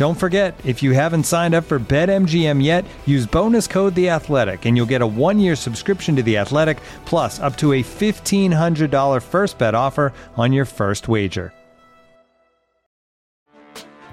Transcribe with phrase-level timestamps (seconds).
[0.00, 4.64] Don't forget, if you haven't signed up for BetMGM yet, use bonus code The Athletic,
[4.64, 9.58] and you'll get a one-year subscription to The Athletic, plus up to a $1,500 first
[9.58, 11.52] bet offer on your first wager.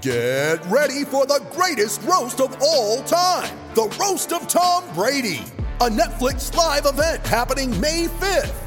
[0.01, 5.45] Get ready for the greatest roast of all time the Roast of Tom Brady,
[5.79, 8.66] a Netflix live event happening May 5th.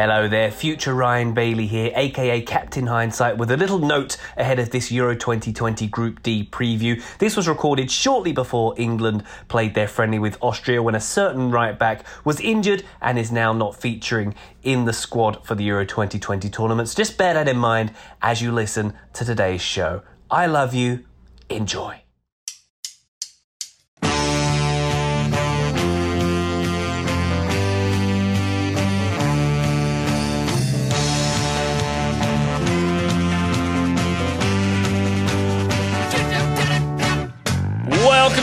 [0.00, 4.70] Hello there, future Ryan Bailey here, aka Captain Hindsight, with a little note ahead of
[4.70, 7.02] this Euro 2020 Group D preview.
[7.18, 11.78] This was recorded shortly before England played their friendly with Austria when a certain right
[11.78, 16.48] back was injured and is now not featuring in the squad for the Euro 2020
[16.48, 16.94] tournaments.
[16.94, 20.00] Just bear that in mind as you listen to today's show.
[20.30, 21.04] I love you.
[21.50, 22.00] Enjoy.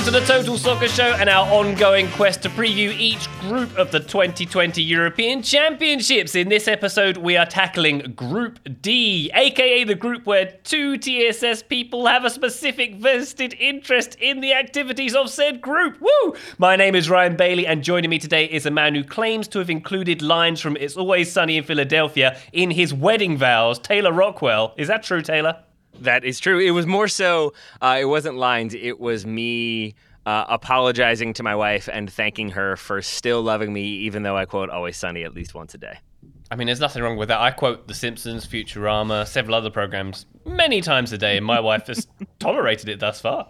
[0.07, 3.99] To the Total Soccer Show and our ongoing quest to preview each group of the
[3.99, 6.33] 2020 European Championships.
[6.33, 12.05] In this episode, we are tackling Group D, aka the group where two TSS people
[12.05, 15.99] have a specific vested interest in the activities of said group.
[15.99, 16.35] Woo!
[16.57, 19.59] My name is Ryan Bailey, and joining me today is a man who claims to
[19.59, 24.73] have included lines from It's Always Sunny in Philadelphia in his wedding vows, Taylor Rockwell.
[24.77, 25.63] Is that true, Taylor?
[25.99, 26.59] That is true.
[26.59, 31.55] It was more so, uh, it wasn't lines, it was me uh, apologizing to my
[31.55, 35.33] wife and thanking her for still loving me, even though I quote Always Sunny at
[35.33, 35.99] least once a day.
[36.51, 37.39] I mean, there's nothing wrong with that.
[37.39, 41.87] I quote The Simpsons, Futurama, several other programs many times a day, and my wife
[41.87, 42.07] has
[42.39, 43.47] tolerated it thus far.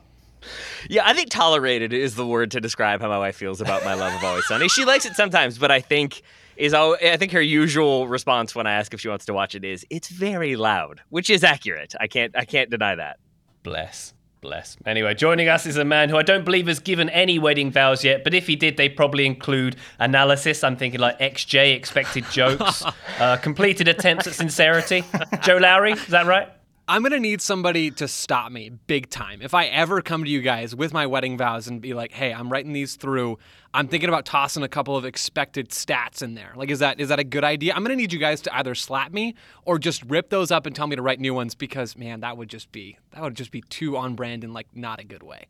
[0.89, 3.93] Yeah, I think tolerated is the word to describe how my wife feels about my
[3.93, 4.67] love of Always Sunny.
[4.69, 6.21] She likes it sometimes, but I think
[6.57, 9.63] is I think her usual response when I ask if she wants to watch it
[9.63, 11.93] is it's very loud, which is accurate.
[11.99, 13.17] I can't I can't deny that.
[13.63, 14.13] Bless.
[14.39, 14.77] Bless.
[14.85, 18.03] Anyway, joining us is a man who I don't believe has given any wedding vows
[18.03, 20.63] yet, but if he did, they probably include analysis.
[20.63, 22.83] I'm thinking like XJ, expected jokes,
[23.19, 25.03] uh, completed attempts at sincerity.
[25.41, 26.49] Joe Lowry, is that right?
[26.89, 29.41] I'm gonna need somebody to stop me big time.
[29.41, 32.33] If I ever come to you guys with my wedding vows and be like, "Hey,
[32.33, 33.39] I'm writing these through.
[33.73, 36.53] I'm thinking about tossing a couple of expected stats in there.
[36.55, 37.73] Like, is that is that a good idea?
[37.75, 40.73] I'm gonna need you guys to either slap me or just rip those up and
[40.73, 43.51] tell me to write new ones because, man, that would just be that would just
[43.51, 45.47] be too on brand in like not a good way.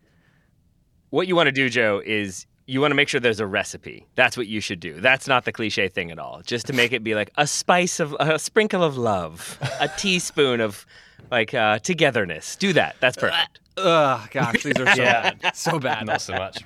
[1.12, 4.08] What you want to do, Joe, is you want to make sure there's a recipe.
[4.16, 5.00] That's what you should do.
[5.00, 6.42] That's not the cliche thing at all.
[6.44, 10.62] Just to make it be like a spice of a sprinkle of love, a teaspoon
[10.62, 10.86] of
[11.31, 12.55] like uh, togetherness.
[12.55, 12.95] Do that.
[13.00, 13.59] That's perfect.
[13.78, 15.33] Ugh, gosh, these are so Yeah.
[15.33, 16.05] bad, so bad.
[16.07, 16.63] Not so much.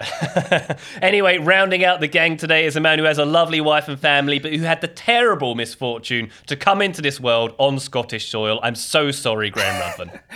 [1.02, 3.98] anyway, rounding out the gang today is a man who has a lovely wife and
[3.98, 8.60] family, but who had the terrible misfortune to come into this world on Scottish soil.
[8.62, 10.18] I'm so sorry, Graham Ruthven.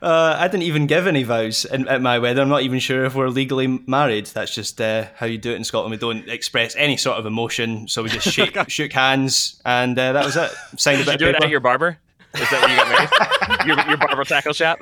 [0.00, 2.40] Uh, I didn't even give any vows in, at my wedding.
[2.40, 4.26] I'm not even sure if we're legally married.
[4.26, 5.90] That's just uh, how you do it in Scotland.
[5.90, 10.12] We don't express any sort of emotion, so we just shake, shook hands, and uh,
[10.12, 10.52] that was it.
[10.76, 11.44] Signed a bit You of doing that paper.
[11.46, 11.98] at your barber?
[12.34, 13.66] Is that what you got married?
[13.66, 14.78] your, your barber tackle shop?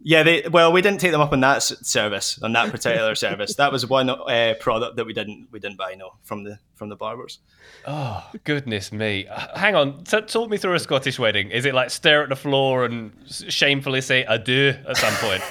[0.00, 3.56] Yeah, they, well, we didn't take them up on that service, on that particular service.
[3.56, 6.88] That was one uh, product that we didn't we didn't buy, no, from the from
[6.88, 7.40] the barbers.
[7.86, 9.26] Oh, goodness me.
[9.26, 10.04] Uh, Hang on.
[10.04, 11.50] T- talk me through a Scottish wedding.
[11.50, 15.42] Is it like stare at the floor and shamefully say adieu at some point?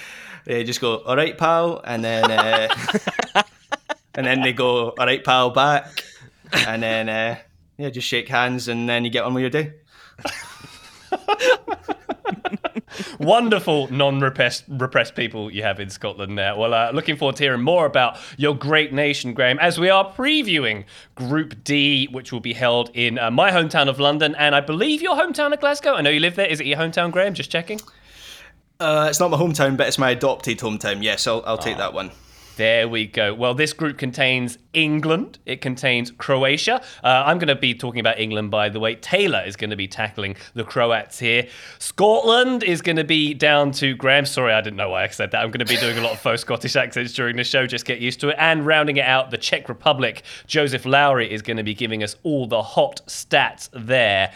[0.44, 2.68] they just go, "All right, pal," and then uh,
[4.14, 6.04] and then they go, "All right, pal," back,
[6.52, 7.36] and then uh,
[7.80, 9.72] yeah, just shake hands, and then you get on with your day.
[13.18, 16.54] Wonderful non-repressed repressed people you have in Scotland there.
[16.56, 20.12] Well, uh, looking forward to hearing more about your great nation, Graham, as we are
[20.12, 20.84] previewing
[21.14, 25.00] Group D, which will be held in uh, my hometown of London, and I believe
[25.00, 25.94] your hometown of Glasgow.
[25.94, 26.46] I know you live there.
[26.46, 27.32] Is it your hometown, Graham?
[27.32, 27.80] Just checking.
[28.78, 31.02] Uh, it's not my hometown, but it's my adopted hometown.
[31.02, 32.10] Yes, I'll, I'll take that one.
[32.60, 33.32] There we go.
[33.32, 35.38] Well, this group contains England.
[35.46, 36.82] It contains Croatia.
[37.02, 38.96] Uh, I'm going to be talking about England, by the way.
[38.96, 41.48] Taylor is going to be tackling the Croats here.
[41.78, 44.26] Scotland is going to be down to Graham.
[44.26, 45.42] Sorry, I didn't know why I said that.
[45.42, 47.66] I'm going to be doing a lot of faux Scottish accents during the show.
[47.66, 48.36] Just get used to it.
[48.38, 50.22] And rounding it out, the Czech Republic.
[50.46, 54.34] Joseph Lowry is going to be giving us all the hot stats there.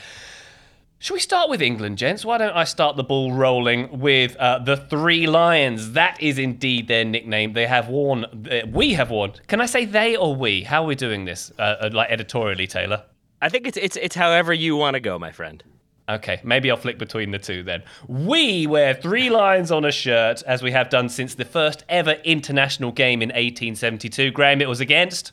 [1.05, 2.25] Should we start with England, gents?
[2.25, 5.93] Why don't I start the ball rolling with uh, the Three Lions?
[5.93, 7.53] That is indeed their nickname.
[7.53, 9.35] They have worn, uh, we have worn.
[9.47, 10.63] Can I say they or we?
[10.63, 13.05] How are we doing this, uh, uh like editorially, Taylor?
[13.43, 15.63] I think it's it's it's however you want to go, my friend.
[16.09, 17.83] Okay, maybe I'll flick between the two then.
[18.09, 22.13] We wear three lions on a shirt, as we have done since the first ever
[22.25, 24.31] international game in 1872.
[24.31, 25.33] Graham, it was against.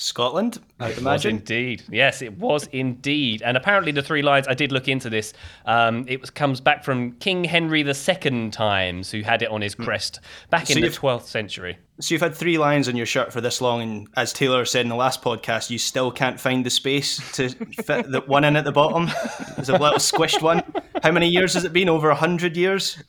[0.00, 1.34] Scotland, I'd imagine.
[1.34, 3.42] Was indeed, yes, it was indeed.
[3.42, 5.32] And apparently, the three lines I did look into this.
[5.66, 9.74] Um, it was, comes back from King Henry II times, who had it on his
[9.74, 11.78] crest back So in the 12th century.
[12.00, 14.82] So you've had three lines on your shirt for this long, and as Taylor said
[14.82, 18.54] in the last podcast, you still can't find the space to fit the one in
[18.54, 19.10] at the bottom.
[19.56, 20.62] There's a little squished one.
[21.02, 21.88] How many years has it been?
[21.88, 23.02] Over a hundred years.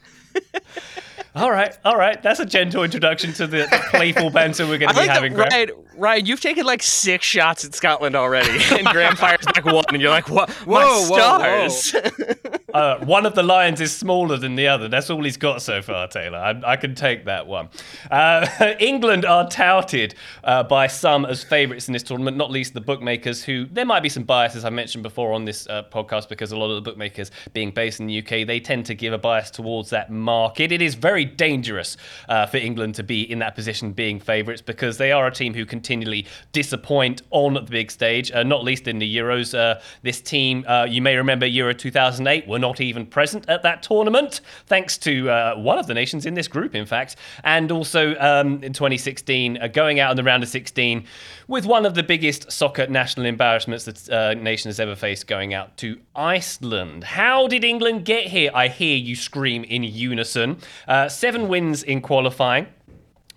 [1.35, 2.21] All right, all right.
[2.23, 5.33] That's a gentle introduction to the, the playful banter we're going to be like having.
[5.33, 5.69] that, Graham.
[5.69, 9.83] Ryan, Ryan, you've taken like six shots at Scotland already, and Graham fires back one,
[9.89, 10.49] and you're like, "What?
[10.65, 12.49] My Whoa, whoa, whoa.
[12.73, 14.87] Uh, one of the lions is smaller than the other.
[14.87, 16.37] That's all he's got so far, Taylor.
[16.37, 17.69] I, I can take that one.
[18.09, 18.47] Uh,
[18.79, 23.43] England are touted uh, by some as favourites in this tournament, not least the bookmakers,
[23.43, 26.57] who there might be some biases I mentioned before on this uh, podcast because a
[26.57, 29.51] lot of the bookmakers, being based in the UK, they tend to give a bias
[29.51, 30.71] towards that market.
[30.71, 34.97] It is very dangerous uh, for England to be in that position being favourites because
[34.97, 38.99] they are a team who continually disappoint on the big stage, uh, not least in
[38.99, 39.57] the Euros.
[39.57, 43.83] Uh, this team, uh, you may remember Euro 2008, were not even present at that
[43.83, 47.15] tournament, thanks to uh, one of the nations in this group, in fact.
[47.43, 51.05] And also um, in 2016, uh, going out in the round of 16
[51.49, 55.51] with one of the biggest soccer national embarrassments that uh, nation has ever faced, going
[55.51, 57.03] out to Iceland.
[57.03, 58.51] How did England get here?
[58.53, 60.59] I hear you scream in unison.
[60.87, 62.67] Uh, seven wins in qualifying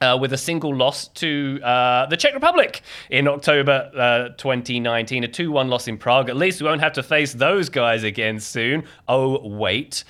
[0.03, 5.25] uh, with a single loss to uh, the Czech Republic in October uh, 2019.
[5.25, 6.29] A 2 1 loss in Prague.
[6.29, 8.85] At least we won't have to face those guys again soon.
[9.09, 10.05] Oh, wait.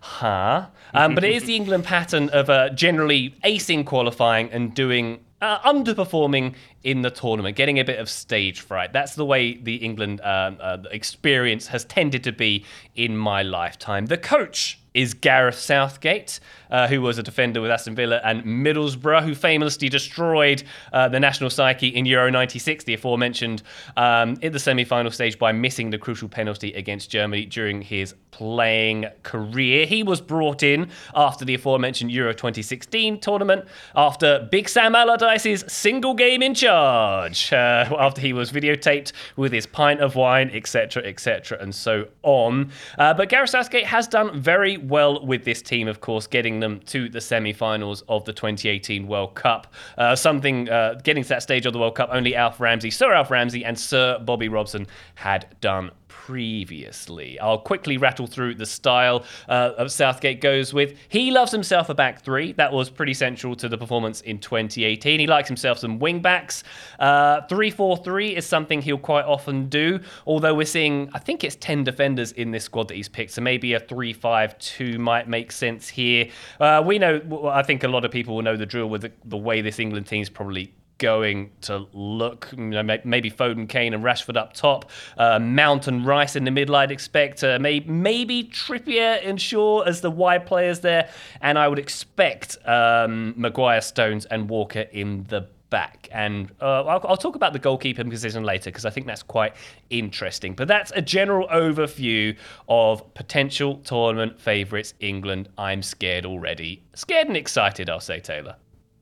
[0.00, 0.68] Huh?
[0.94, 5.20] Um, but it is the England pattern of uh, generally acing qualifying and doing.
[5.42, 6.54] Uh, underperforming
[6.84, 8.92] in the tournament, getting a bit of stage fright.
[8.92, 14.06] That's the way the England um, uh, experience has tended to be in my lifetime.
[14.06, 16.38] The coach is Gareth Southgate,
[16.72, 21.20] uh, who was a defender with Aston Villa and Middlesbrough, who famously destroyed uh, the
[21.20, 23.62] national psyche in Euro 96, the aforementioned,
[23.96, 28.14] um, in the semi final stage by missing the crucial penalty against Germany during his
[28.30, 29.84] playing career.
[29.84, 36.14] He was brought in after the aforementioned Euro 2016 tournament after Big Sam Allardyce's single
[36.14, 41.58] game in charge, uh, after he was videotaped with his pint of wine, etc., etc.,
[41.60, 42.70] and so on.
[42.98, 46.80] Uh, but Gareth Southgate has done very well with this team, of course, getting them
[46.86, 49.66] to the semi finals of the 2018 World Cup.
[49.98, 53.12] Uh, something uh, getting to that stage of the World Cup only Alf Ramsey, Sir
[53.12, 55.90] Alf Ramsey, and Sir Bobby Robson had done
[56.26, 57.36] previously.
[57.40, 60.96] I'll quickly rattle through the style uh, of Southgate goes with.
[61.08, 62.52] He loves himself a back three.
[62.52, 65.18] That was pretty central to the performance in 2018.
[65.18, 66.62] He likes himself some wing backs.
[67.00, 71.82] Uh, 3-4-3 is something he'll quite often do, although we're seeing, I think it's 10
[71.82, 76.28] defenders in this squad that he's picked, so maybe a 3-5-2 might make sense here.
[76.60, 79.12] Uh, we know, I think a lot of people will know the drill with the,
[79.24, 82.48] the way this England team's probably going to look.
[82.56, 84.90] You know, maybe Foden, Kane, and Rashford up top.
[85.18, 87.42] Uh, Mount and Rice in the middle, I'd expect.
[87.42, 91.10] Uh, may- maybe Trippier and Shaw as the wide players there.
[91.40, 96.08] And I would expect um, Maguire, Stones, and Walker in the back.
[96.12, 99.54] And uh, I'll, I'll talk about the goalkeeping position later because I think that's quite
[99.90, 100.54] interesting.
[100.54, 102.36] But that's a general overview
[102.68, 105.48] of potential tournament favourites England.
[105.58, 106.84] I'm scared already.
[106.94, 108.54] Scared and excited, I'll say, Taylor.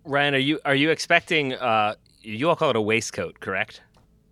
[0.04, 1.54] Ryan, are you are you expecting?
[1.54, 3.83] Uh, you all call it a waistcoat, correct?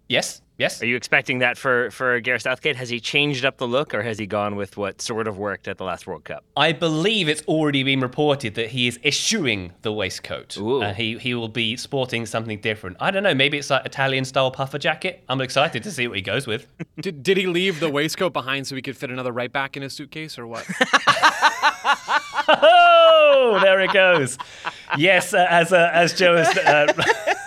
[0.08, 0.42] Yes?
[0.58, 0.82] Yes.
[0.82, 2.74] Are you expecting that for for Gareth Southgate?
[2.74, 5.68] Has he changed up the look, or has he gone with what sort of worked
[5.68, 6.44] at the last World Cup?
[6.56, 10.56] I believe it's already been reported that he is issuing the waistcoat.
[10.56, 10.82] Ooh.
[10.82, 12.96] Uh, he he will be sporting something different.
[12.98, 13.34] I don't know.
[13.34, 15.22] Maybe it's like Italian style puffer jacket.
[15.28, 16.66] I'm excited to see what he goes with.
[17.00, 19.84] Did, did he leave the waistcoat behind so he could fit another right back in
[19.84, 20.66] his suitcase or what?
[22.48, 24.38] oh, there it goes.
[24.96, 26.56] Yes, uh, as uh, as Joe has.
[26.56, 26.92] Uh,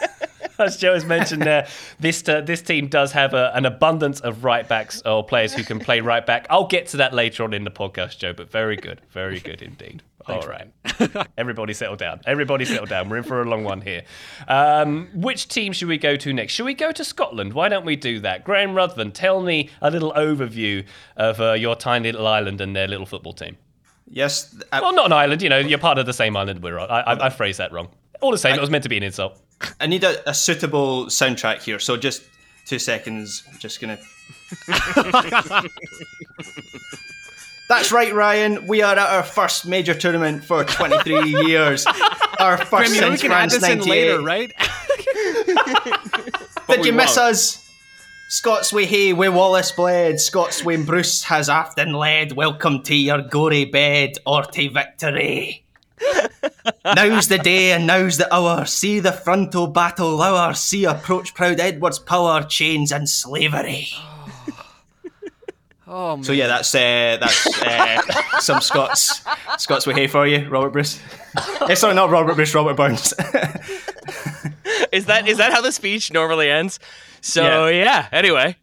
[0.60, 1.68] As Joe has mentioned there,
[2.00, 5.64] this uh, this team does have a, an abundance of right backs or players who
[5.64, 6.46] can play right back.
[6.52, 8.34] I'll get to that later on in the podcast, Joe.
[8.34, 10.04] But very good, very good indeed.
[10.28, 10.72] All right,
[11.36, 12.22] everybody settle down.
[12.28, 13.10] Everybody settle down.
[13.10, 14.04] We're in for a long one here.
[14.48, 16.54] Um, which team should we go to next?
[16.54, 17.54] Should we go to Scotland?
[17.54, 18.44] Why don't we do that?
[18.44, 20.86] Graham Ruthven, tell me a little overview
[21.18, 23.58] of uh, your tiny little island and their little football team.
[24.10, 24.56] Yes.
[24.72, 25.42] I, uh, Well, not an island.
[25.42, 26.90] You know, you're part of the same island we're on.
[26.90, 27.90] I, I, I phrased that wrong.
[28.22, 29.40] All the same, it was meant to be an insult.
[29.80, 31.80] I need a, a suitable soundtrack here.
[31.80, 32.24] So just
[32.66, 33.44] two seconds.
[33.52, 33.98] I'm just gonna.
[37.70, 38.68] That's right, Ryan.
[38.68, 41.86] We are at our first major tournament for 23 years.
[42.40, 43.90] Our first Graham, you we since can add France this in 98.
[43.90, 44.54] later, right?
[46.68, 47.30] Did you miss won't.
[47.32, 47.71] us?
[48.32, 52.32] Scots Wha Hae, we Wallace bled, Scots when Bruce has often led.
[52.32, 55.66] Welcome to your gory bed or to victory.
[56.96, 58.64] now's the day and now's the hour.
[58.64, 60.54] See the frontal battle lower.
[60.54, 63.90] See approach proud Edward's power, chains and slavery.
[65.86, 66.24] Oh, man.
[66.24, 68.02] So yeah, that's uh, that's uh,
[68.40, 69.26] some Scots
[69.58, 71.02] Scots Wha Hae for you, Robert Bruce.
[71.68, 73.14] Eh, sorry, not Robert Bruce, Robert Burns.
[74.92, 76.80] Is that is that how the speech normally ends?
[77.22, 77.84] So Yeah.
[77.84, 78.08] yeah.
[78.12, 78.58] Anyway,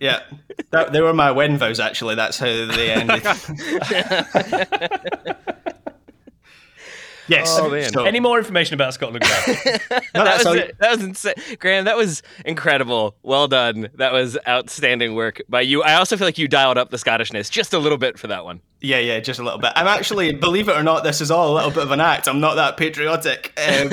[0.00, 0.22] yeah,
[0.70, 1.78] that, they were my wedding vows.
[1.80, 3.22] Actually, that's how they ended.
[7.28, 7.58] yes.
[7.60, 7.92] Oh, man.
[7.92, 9.24] So- Any more information about Scotland?
[9.24, 9.56] Graham?
[10.14, 10.76] no, that was all- it.
[10.78, 11.34] that was insane.
[11.58, 13.16] Graham, that was incredible.
[13.22, 13.88] Well done.
[13.94, 15.82] That was outstanding work by you.
[15.82, 18.44] I also feel like you dialed up the Scottishness just a little bit for that
[18.44, 18.60] one.
[18.80, 19.72] Yeah, yeah, just a little bit.
[19.76, 22.28] I'm actually, believe it or not, this is all a little bit of an act.
[22.28, 23.52] I'm not that patriotic.
[23.58, 23.88] Um,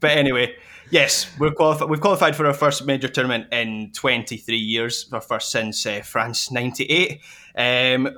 [0.00, 0.54] but anyway,
[0.90, 1.88] yes, we're qualified.
[1.88, 5.08] We've qualified for our first major tournament in 23 years.
[5.12, 7.20] Our first since uh, France '98.
[7.56, 8.08] Um,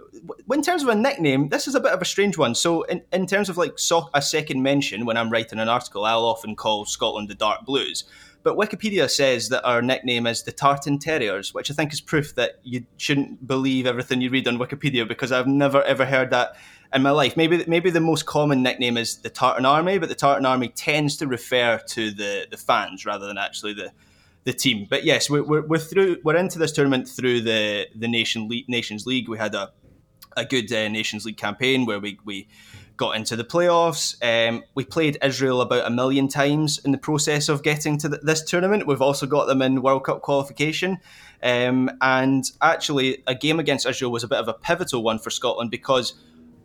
[0.50, 2.54] in terms of a nickname, this is a bit of a strange one.
[2.54, 6.04] So, in, in terms of like so- a second mention, when I'm writing an article,
[6.04, 8.04] I'll often call Scotland the Dark Blues.
[8.42, 12.36] But Wikipedia says that our nickname is the Tartan Terriers, which I think is proof
[12.36, 16.54] that you shouldn't believe everything you read on Wikipedia because I've never ever heard that
[16.92, 17.36] in my life.
[17.36, 21.16] Maybe maybe the most common nickname is the Tartan Army, but the Tartan Army tends
[21.18, 23.92] to refer to the, the fans rather than actually the
[24.44, 24.86] the team.
[24.88, 26.18] But yes, we're, we're, we're through.
[26.22, 29.28] We're into this tournament through the the Nation Nations League.
[29.28, 29.72] We had a
[30.36, 32.48] a good uh, Nations League campaign where we we
[32.96, 34.16] got into the playoffs.
[34.22, 38.22] Um, we played Israel about a million times in the process of getting to th-
[38.22, 38.86] this tournament.
[38.86, 40.98] We've also got them in World Cup qualification.
[41.42, 45.30] Um, and actually, a game against Israel was a bit of a pivotal one for
[45.30, 46.14] Scotland because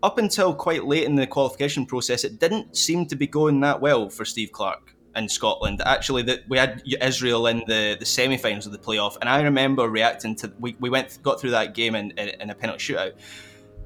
[0.04, 3.82] up until quite late in the qualification process, it didn't seem to be going that
[3.82, 5.82] well for Steve Clarke in Scotland.
[5.86, 9.88] Actually, that we had Israel in the, the semi-finals of the playoff, and I remember
[9.90, 13.14] reacting to we, we went got through that game in, in, in a penalty shootout.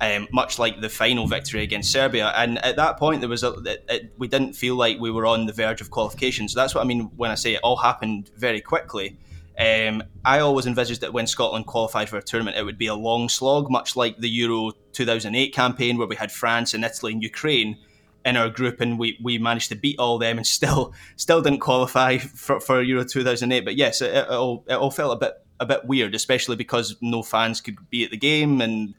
[0.02, 3.54] Um, much like the final victory against Serbia, and at that point there was a
[3.66, 6.50] it, it, we didn't feel like we were on the verge of qualification.
[6.50, 9.18] So that's what I mean when I say it all happened very quickly.
[9.58, 12.96] Um, I always envisaged that when Scotland qualified for a tournament, it would be a
[12.96, 17.24] long slog, much like the Euro 2008 campaign, where we had France and Italy and
[17.24, 17.78] Ukraine
[18.26, 21.60] in our group, and we, we managed to beat all them, and still still didn't
[21.60, 23.64] qualify for, for Euro 2008.
[23.64, 26.98] But yes, it, it, all, it all felt a bit a bit weird, especially because
[27.02, 28.94] no fans could be at the game and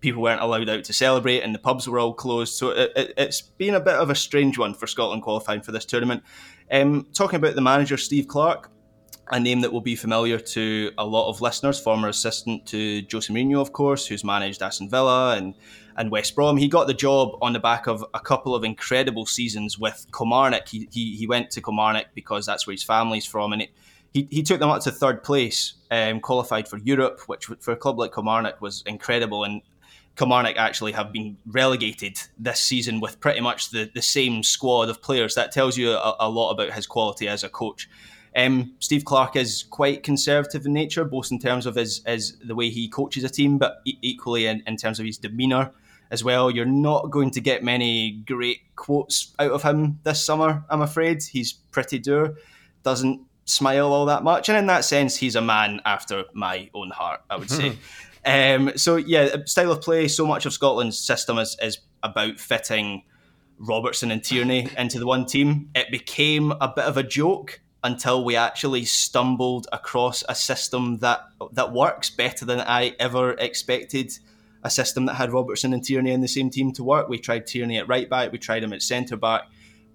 [0.00, 2.54] people weren't allowed out to celebrate, and the pubs were all closed.
[2.54, 5.72] So it, it, it's been a bit of a strange one for Scotland qualifying for
[5.72, 6.22] this tournament.
[6.70, 8.70] Um, talking about the manager Steve Clarke,
[9.30, 13.32] a name that will be familiar to a lot of listeners, former assistant to Jose
[13.32, 15.54] Mourinho, of course, who's managed Aston Villa and,
[15.96, 16.56] and West Brom.
[16.56, 20.68] He got the job on the back of a couple of incredible seasons with Kilmarnock.
[20.68, 23.70] He, he, he went to Kilmarnock because that's where his family's from, and it,
[24.12, 27.76] he, he took them up to third place, um, qualified for Europe, which for a
[27.76, 29.44] club like Kilmarnock was incredible.
[29.44, 29.62] And
[30.16, 35.00] Kilmarnock actually have been relegated this season with pretty much the, the same squad of
[35.00, 35.34] players.
[35.34, 37.88] That tells you a, a lot about his quality as a coach.
[38.34, 42.54] Um, Steve Clarke is quite conservative in nature, both in terms of his, his the
[42.54, 45.72] way he coaches a team, but equally in, in terms of his demeanour
[46.10, 46.50] as well.
[46.50, 51.22] You're not going to get many great quotes out of him this summer, I'm afraid.
[51.22, 52.36] He's pretty dour,
[52.82, 56.90] doesn't smile all that much, and in that sense, he's a man after my own
[56.90, 57.76] heart, I would say.
[58.24, 60.08] um, so yeah, style of play.
[60.08, 63.02] So much of Scotland's system is, is about fitting
[63.58, 65.70] Robertson and Tierney into the one team.
[65.74, 71.28] It became a bit of a joke until we actually stumbled across a system that
[71.52, 74.12] that works better than I ever expected.
[74.64, 77.08] A system that had Robertson and Tierney in the same team to work.
[77.08, 79.42] We tried Tierney at right back, we tried him at centre back.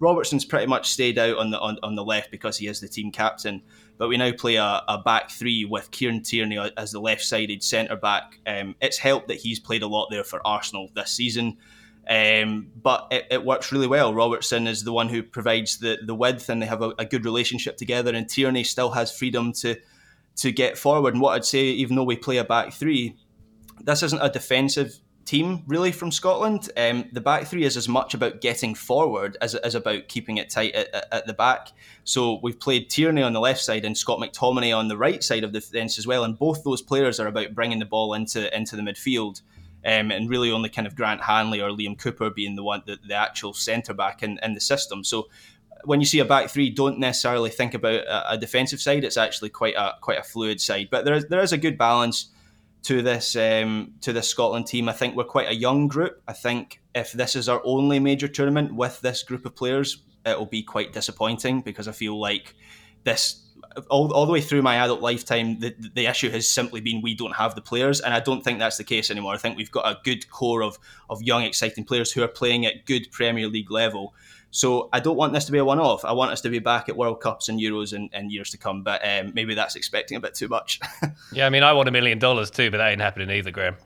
[0.00, 2.88] Robertson's pretty much stayed out on the on, on the left because he is the
[2.88, 3.62] team captain.
[3.96, 7.96] But we now play a, a back three with Kieran Tierney as the left-sided centre
[7.96, 8.38] back.
[8.46, 11.56] Um, it's helped that he's played a lot there for Arsenal this season.
[12.08, 14.14] Um, but it, it, works really well.
[14.14, 17.26] Robertson is the one who provides the, the width, and they have a, a, good
[17.26, 18.14] relationship together.
[18.14, 19.76] And Tierney still has freedom to
[20.36, 21.14] to get forward.
[21.14, 23.16] And what I'd say, even though we play a back three,
[23.82, 24.98] this isn't a defensive
[25.28, 26.70] team really from Scotland.
[26.78, 30.48] Um, the back three is as much about getting forward as is about keeping it
[30.48, 31.72] tight at, at, at, the back.
[32.04, 35.44] So we've played Tierney on the left side and Scott McTominay on the right side
[35.44, 36.24] of the fence as well.
[36.24, 39.42] And both those players are about bringing the ball into into the midfield
[39.84, 42.98] um, and really only kind of Grant Hanley or Liam Cooper being the one, the,
[43.06, 45.04] the actual centre back in, in the system.
[45.04, 45.28] So
[45.84, 49.04] when you see a back three, don't necessarily think about a, a, defensive side.
[49.04, 51.78] It's actually quite a quite a fluid side, but there is there is a good
[51.78, 52.30] balance
[52.82, 54.88] to this um, to this Scotland team.
[54.88, 56.22] I think we're quite a young group.
[56.26, 60.38] I think if this is our only major tournament with this group of players, it
[60.38, 62.54] will be quite disappointing because I feel like
[63.04, 63.47] this
[63.90, 67.14] all, all the way through my adult lifetime, the, the issue has simply been we
[67.14, 69.34] don't have the players, and I don't think that's the case anymore.
[69.34, 70.78] I think we've got a good core of
[71.10, 74.14] of young, exciting players who are playing at good Premier League level.
[74.50, 76.04] So I don't want this to be a one-off.
[76.04, 78.56] I want us to be back at World Cups and Euros in, in years to
[78.56, 78.82] come.
[78.82, 80.80] But um, maybe that's expecting a bit too much.
[81.32, 83.76] yeah, I mean, I want a million dollars too, but that ain't happening either, Graham.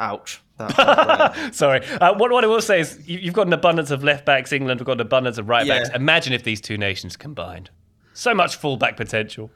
[0.00, 0.42] Ouch.
[1.52, 1.84] Sorry.
[1.86, 4.52] Uh, what, what I will say is you, have got an abundance of left backs.
[4.52, 5.88] England have got an abundance of right backs.
[5.90, 5.96] Yeah.
[5.96, 7.70] Imagine if these two nations combined.
[8.18, 9.48] So much fullback potential.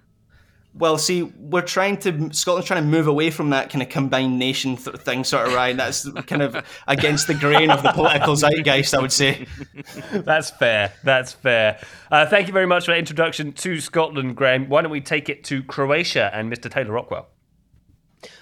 [0.73, 4.39] Well, see, we're trying to Scotland's trying to move away from that kind of combined
[4.39, 5.77] nation th- thing, sort of right.
[5.77, 9.49] That's kind of against the grain of the political zeitgeist, I would say.
[10.13, 10.93] That's fair.
[11.03, 11.81] That's fair.
[12.09, 14.69] Uh, thank you very much for that introduction to Scotland, Graham.
[14.69, 16.71] Why don't we take it to Croatia and Mr.
[16.71, 17.32] Taylor Rockwell?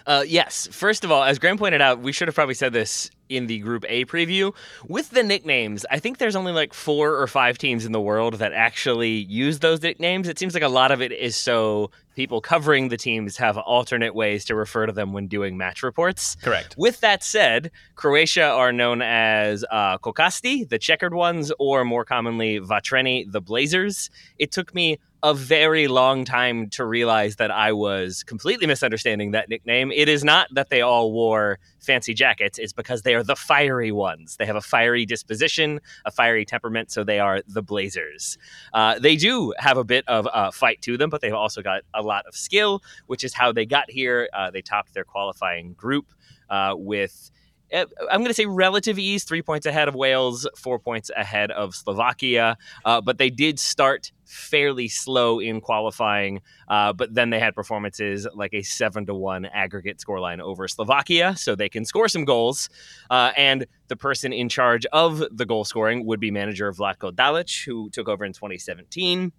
[0.06, 0.68] Uh, yes.
[0.70, 3.58] First of all, as Graham pointed out, we should have probably said this in the
[3.60, 4.54] Group A preview.
[4.88, 8.34] With the nicknames, I think there's only like four or five teams in the world
[8.34, 10.28] that actually use those nicknames.
[10.28, 14.14] It seems like a lot of it is so people covering the teams have alternate
[14.14, 16.36] ways to refer to them when doing match reports.
[16.42, 16.74] Correct.
[16.76, 22.60] With that said, Croatia are known as uh, Kockasti, the checkered ones, or more commonly
[22.60, 24.10] Vatreni, the Blazers.
[24.38, 29.48] It took me a very long time to realize that I was completely misunderstanding that
[29.48, 29.92] nickname.
[29.92, 33.92] It is not that they all wore fancy jackets, it's because they are the fiery
[33.92, 34.36] ones.
[34.36, 38.38] They have a fiery disposition, a fiery temperament, so they are the Blazers.
[38.72, 41.82] Uh, they do have a bit of a fight to them, but they've also got
[41.94, 44.28] a lot of skill, which is how they got here.
[44.32, 46.12] Uh, they topped their qualifying group
[46.48, 47.39] uh, with uh,
[47.72, 51.74] I'm going to say relative ease, three points ahead of Wales, four points ahead of
[51.74, 52.56] Slovakia.
[52.84, 56.40] Uh, but they did start fairly slow in qualifying.
[56.68, 61.34] Uh, but then they had performances like a seven to one aggregate scoreline over Slovakia,
[61.36, 62.68] so they can score some goals.
[63.10, 67.64] Uh, and the person in charge of the goal scoring would be manager Vlatko Dalic,
[67.64, 69.32] who took over in 2017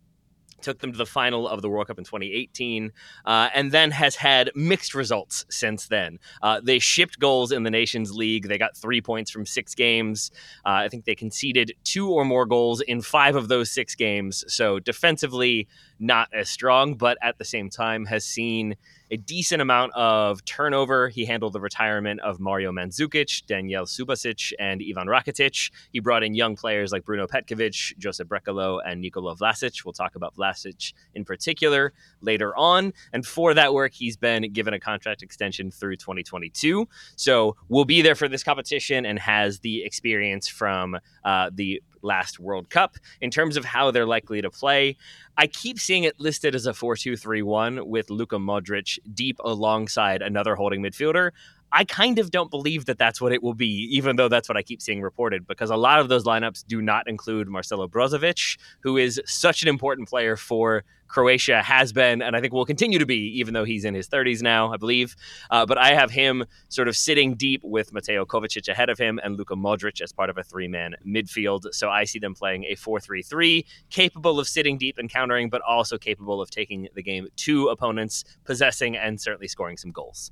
[0.62, 2.92] took them to the final of the World Cup in 2018,
[3.26, 6.20] uh, and then has had mixed results since then.
[6.42, 8.48] Uh, they shipped goals in the Nations League.
[8.48, 10.32] They got three points from six games.
[10.66, 14.44] Uh, I think they conceded two or more goals in five of those six games.
[14.48, 15.68] So defensively,
[16.02, 18.76] not as strong, but at the same time has seen
[19.12, 21.10] a decent amount of turnover.
[21.10, 25.70] He handled the retirement of Mario Mandzukic, Danijel Subasic, and Ivan Rakitic.
[25.92, 29.86] He brought in young players like Bruno Petkovic, Josip Brekalo, and Nikola Vlasic.
[29.86, 32.94] We'll talk about Vlasic in particular later on.
[33.14, 36.88] And for that work, he's been given a contract extension through 2022.
[37.18, 42.40] So we'll be there for this competition and has the experience from uh, the last
[42.40, 42.98] World Cup.
[43.22, 44.98] In terms of how they're likely to play,
[45.38, 49.38] I keep seeing it listed as a 4 2 3 1 with Luka Modric deep
[49.44, 51.32] alongside another holding midfielder.
[51.74, 54.58] I kind of don't believe that that's what it will be, even though that's what
[54.58, 58.58] I keep seeing reported, because a lot of those lineups do not include Marcelo Brozovic,
[58.82, 63.00] who is such an important player for Croatia, has been, and I think will continue
[63.00, 65.16] to be, even though he's in his 30s now, I believe.
[65.50, 69.20] Uh, but I have him sort of sitting deep with Mateo Kovacic ahead of him
[69.24, 71.74] and Luka Modric as part of a three man midfield.
[71.74, 75.50] So I see them playing a 4 3 3, capable of sitting deep and countering,
[75.50, 80.32] but also capable of taking the game to opponents, possessing, and certainly scoring some goals.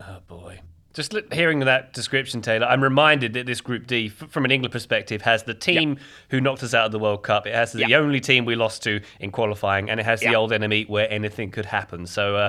[0.00, 0.60] Oh boy.
[0.94, 5.20] Just hearing that description, Taylor, I'm reminded that this Group D, from an England perspective,
[5.22, 5.98] has the team
[6.30, 7.46] who knocked us out of the World Cup.
[7.46, 10.54] It has the only team we lost to in qualifying, and it has the old
[10.54, 12.06] enemy where anything could happen.
[12.06, 12.48] So, uh.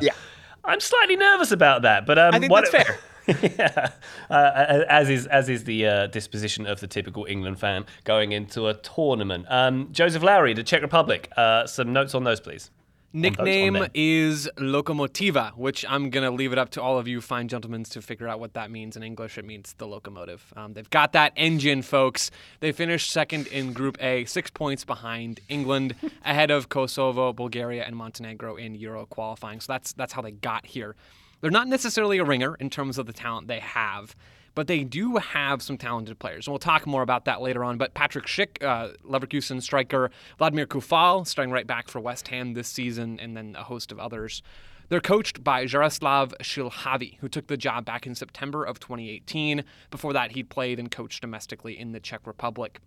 [0.64, 2.06] I'm slightly nervous about that.
[2.06, 3.00] But um, I think that's fair.
[3.58, 3.92] yeah,
[4.30, 8.68] uh, as is as is the uh, disposition of the typical England fan going into
[8.68, 9.46] a tournament.
[9.50, 11.30] Um, Joseph Lowry, the Czech Republic.
[11.36, 12.70] Uh, some notes on those, please.
[13.14, 13.88] Nickname them.
[13.94, 17.84] is Locomotiva, which I'm going to leave it up to all of you fine gentlemen
[17.86, 18.98] to figure out what that means.
[18.98, 20.54] In English, it means the locomotive.
[20.56, 22.32] Um, they've got that engine, folks.
[22.60, 27.96] They finished second in Group A, six points behind England, ahead of Kosovo, Bulgaria, and
[27.96, 29.62] Montenegro in Euro qualifying.
[29.62, 30.96] So that's that's how they got here.
[31.40, 34.16] They're not necessarily a ringer in terms of the talent they have
[34.58, 36.48] but they do have some talented players.
[36.48, 37.78] And we'll talk more about that later on.
[37.78, 42.68] But Patrick Schick, uh, Leverkusen striker, Vladimir Coufal, starting right back for West Ham this
[42.68, 44.42] season, and then a host of others.
[44.90, 49.64] They're coached by Jaroslav Šilhavý, who took the job back in September of 2018.
[49.92, 52.80] Before that, he'd played and coached domestically in the Czech Republic.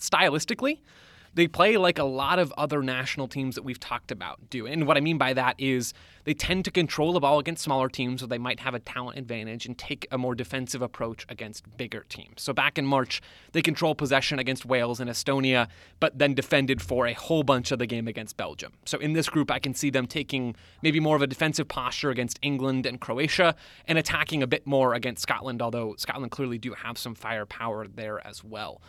[0.00, 0.78] Stylistically,
[1.36, 4.66] they play like a lot of other national teams that we've talked about do.
[4.66, 5.92] And what I mean by that is
[6.24, 9.18] they tend to control the ball against smaller teams so they might have a talent
[9.18, 12.40] advantage and take a more defensive approach against bigger teams.
[12.40, 13.20] So back in March,
[13.52, 15.68] they control possession against Wales and Estonia,
[16.00, 18.72] but then defended for a whole bunch of the game against Belgium.
[18.86, 22.08] So in this group, I can see them taking maybe more of a defensive posture
[22.08, 23.54] against England and Croatia
[23.86, 28.26] and attacking a bit more against Scotland, although Scotland clearly do have some firepower there
[28.26, 28.80] as well.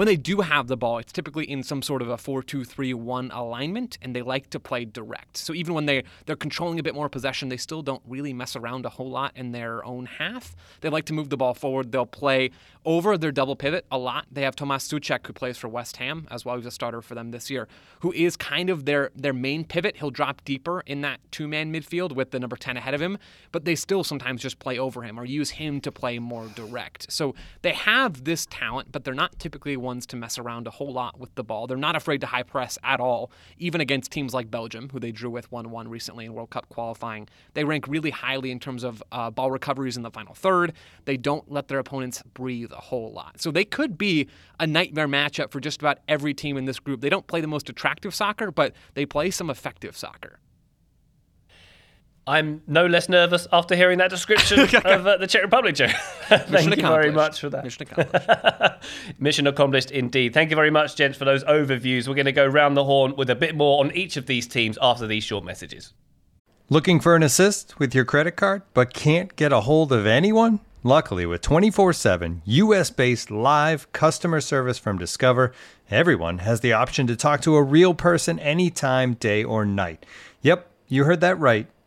[0.00, 2.64] When they do have the ball, it's typically in some sort of a 4 2
[2.64, 5.36] 3 1 alignment, and they like to play direct.
[5.36, 8.56] So even when they, they're controlling a bit more possession, they still don't really mess
[8.56, 10.56] around a whole lot in their own half.
[10.80, 11.92] They like to move the ball forward.
[11.92, 12.50] They'll play
[12.86, 14.24] over their double pivot a lot.
[14.32, 17.14] They have Tomas Soucek, who plays for West Ham, as well as a starter for
[17.14, 17.68] them this year,
[18.00, 19.98] who is kind of their, their main pivot.
[19.98, 23.18] He'll drop deeper in that two man midfield with the number 10 ahead of him,
[23.52, 27.12] but they still sometimes just play over him or use him to play more direct.
[27.12, 30.92] So they have this talent, but they're not typically ones to mess around a whole
[30.92, 31.66] lot with the ball.
[31.66, 35.10] They're not afraid to high press at all, even against teams like Belgium, who they
[35.10, 37.28] drew with 1 1 recently in World Cup qualifying.
[37.54, 40.74] They rank really highly in terms of uh, ball recoveries in the final third.
[41.06, 43.40] They don't let their opponents breathe a whole lot.
[43.40, 44.28] So they could be
[44.60, 47.00] a nightmare matchup for just about every team in this group.
[47.00, 50.38] They don't play the most attractive soccer, but they play some effective soccer.
[52.26, 55.88] I'm no less nervous after hearing that description of uh, the Czech Republic, Joe.
[56.28, 57.64] Thank you very much for that.
[57.64, 58.84] Mission accomplished.
[59.18, 60.34] Mission accomplished indeed.
[60.34, 62.06] Thank you very much, gents, for those overviews.
[62.06, 64.46] We're going to go round the horn with a bit more on each of these
[64.46, 65.92] teams after these short messages.
[66.68, 70.60] Looking for an assist with your credit card, but can't get a hold of anyone?
[70.84, 75.52] Luckily, with 24 7 US based live customer service from Discover,
[75.90, 80.06] everyone has the option to talk to a real person anytime, day or night.
[80.42, 81.66] Yep, you heard that right.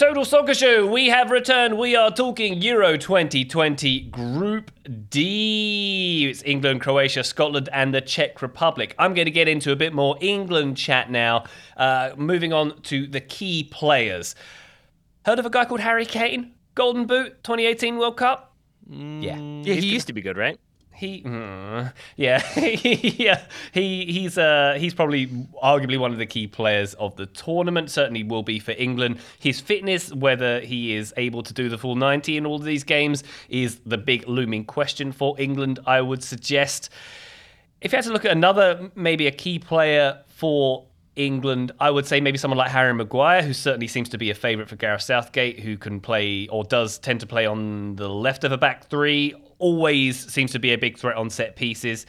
[0.00, 1.76] Total Soccer Show, we have returned.
[1.76, 4.70] We are talking Euro 2020 Group
[5.10, 6.26] D.
[6.30, 8.94] It's England, Croatia, Scotland, and the Czech Republic.
[8.98, 11.44] I'm going to get into a bit more England chat now.
[11.76, 14.34] Uh, moving on to the key players.
[15.26, 16.54] Heard of a guy called Harry Kane?
[16.74, 18.54] Golden Boot, 2018 World Cup?
[18.88, 19.36] Yeah.
[19.36, 20.58] Yeah, he used to be good, right?
[20.92, 25.28] He, mm, yeah, yeah, he he's uh he's probably
[25.62, 27.90] arguably one of the key players of the tournament.
[27.90, 29.18] Certainly will be for England.
[29.38, 32.84] His fitness, whether he is able to do the full ninety in all of these
[32.84, 35.78] games, is the big looming question for England.
[35.86, 36.90] I would suggest.
[37.80, 40.84] If you had to look at another, maybe a key player for
[41.16, 44.34] England, I would say maybe someone like Harry Maguire, who certainly seems to be a
[44.34, 48.44] favourite for Gareth Southgate, who can play or does tend to play on the left
[48.44, 52.06] of a back three, always seems to be a big threat on set pieces.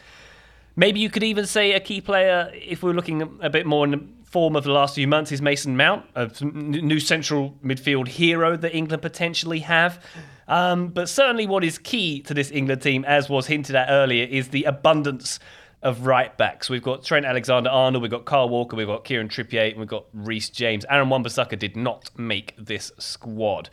[0.75, 3.91] Maybe you could even say a key player, if we're looking a bit more in
[3.91, 8.55] the form of the last few months, is Mason Mount, a new central midfield hero
[8.57, 10.03] that England potentially have.
[10.47, 14.25] Um, but certainly, what is key to this England team, as was hinted at earlier,
[14.25, 15.39] is the abundance
[15.83, 16.69] of right backs.
[16.69, 19.87] We've got Trent Alexander Arnold, we've got Kyle Walker, we've got Kieran Trippier, and we've
[19.87, 20.85] got Reece James.
[20.89, 23.69] Aaron Wan-Bissaka did not make this squad.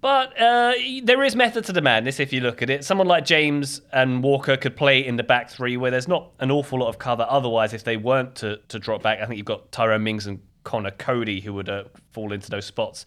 [0.00, 2.84] But uh, there is method to the madness if you look at it.
[2.84, 6.50] Someone like James and Walker could play in the back three where there's not an
[6.50, 7.26] awful lot of cover.
[7.28, 10.40] Otherwise, if they weren't to, to drop back, I think you've got Tyrone Mings and
[10.64, 13.06] Conor Coady who would uh, fall into those spots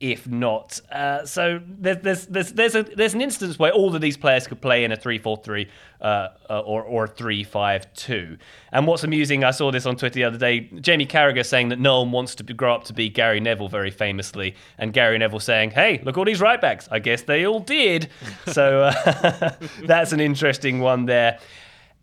[0.00, 0.80] if not.
[0.92, 4.46] Uh, so there's there's there's there's, a, there's an instance where all of these players
[4.46, 5.68] could play in a 3-4-3
[6.00, 6.04] uh,
[6.48, 8.38] uh, or or 3-5-2.
[8.72, 10.60] And what's amusing, I saw this on Twitter the other day.
[10.80, 13.90] Jamie Carragher saying that Noel wants to be, grow up to be Gary Neville very
[13.90, 16.88] famously, and Gary Neville saying, "Hey, look all these right backs.
[16.90, 18.08] I guess they all did."
[18.46, 19.52] so uh,
[19.84, 21.40] that's an interesting one there.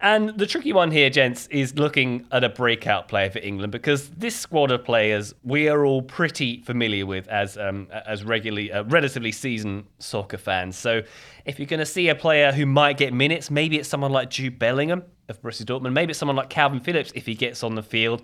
[0.02, 4.10] And the tricky one here, gents, is looking at a breakout player for England because
[4.10, 8.84] this squad of players we are all pretty familiar with as um, as regularly, uh,
[8.84, 10.78] relatively seasoned soccer fans.
[10.78, 11.02] So
[11.46, 14.30] if you're going to see a player who might get minutes, maybe it's someone like
[14.30, 17.76] Jude Bellingham of Borussia Dortmund, maybe it's someone like Calvin Phillips if he gets on
[17.76, 18.22] the field.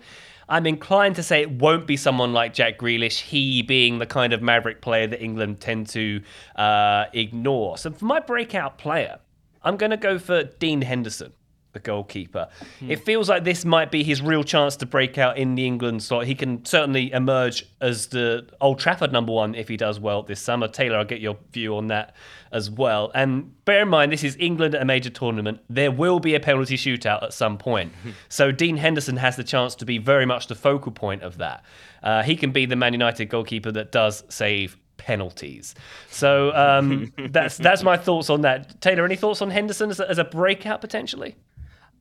[0.48, 4.34] I'm inclined to say it won't be someone like Jack Grealish, he being the kind
[4.34, 6.20] of maverick player that England tend to
[6.56, 7.78] uh, ignore.
[7.78, 9.18] So for my breakout player,
[9.62, 11.32] I'm going to go for Dean Henderson
[11.72, 12.48] the goalkeeper.
[12.80, 12.90] Hmm.
[12.90, 16.02] It feels like this might be his real chance to break out in the England
[16.02, 16.26] slot.
[16.26, 20.40] He can certainly emerge as the Old Trafford number one if he does well this
[20.40, 20.68] summer.
[20.68, 22.14] Taylor, I'll get your view on that
[22.52, 23.10] as well.
[23.14, 25.60] And bear in mind, this is England at a major tournament.
[25.70, 27.92] There will be a penalty shootout at some point.
[28.28, 31.64] so Dean Henderson has the chance to be very much the focal point of that.
[32.02, 35.74] Uh, he can be the Man United goalkeeper that does save penalties.
[36.10, 38.80] So um, that's that's my thoughts on that.
[38.80, 41.36] Taylor, any thoughts on Henderson as a, as a breakout potentially?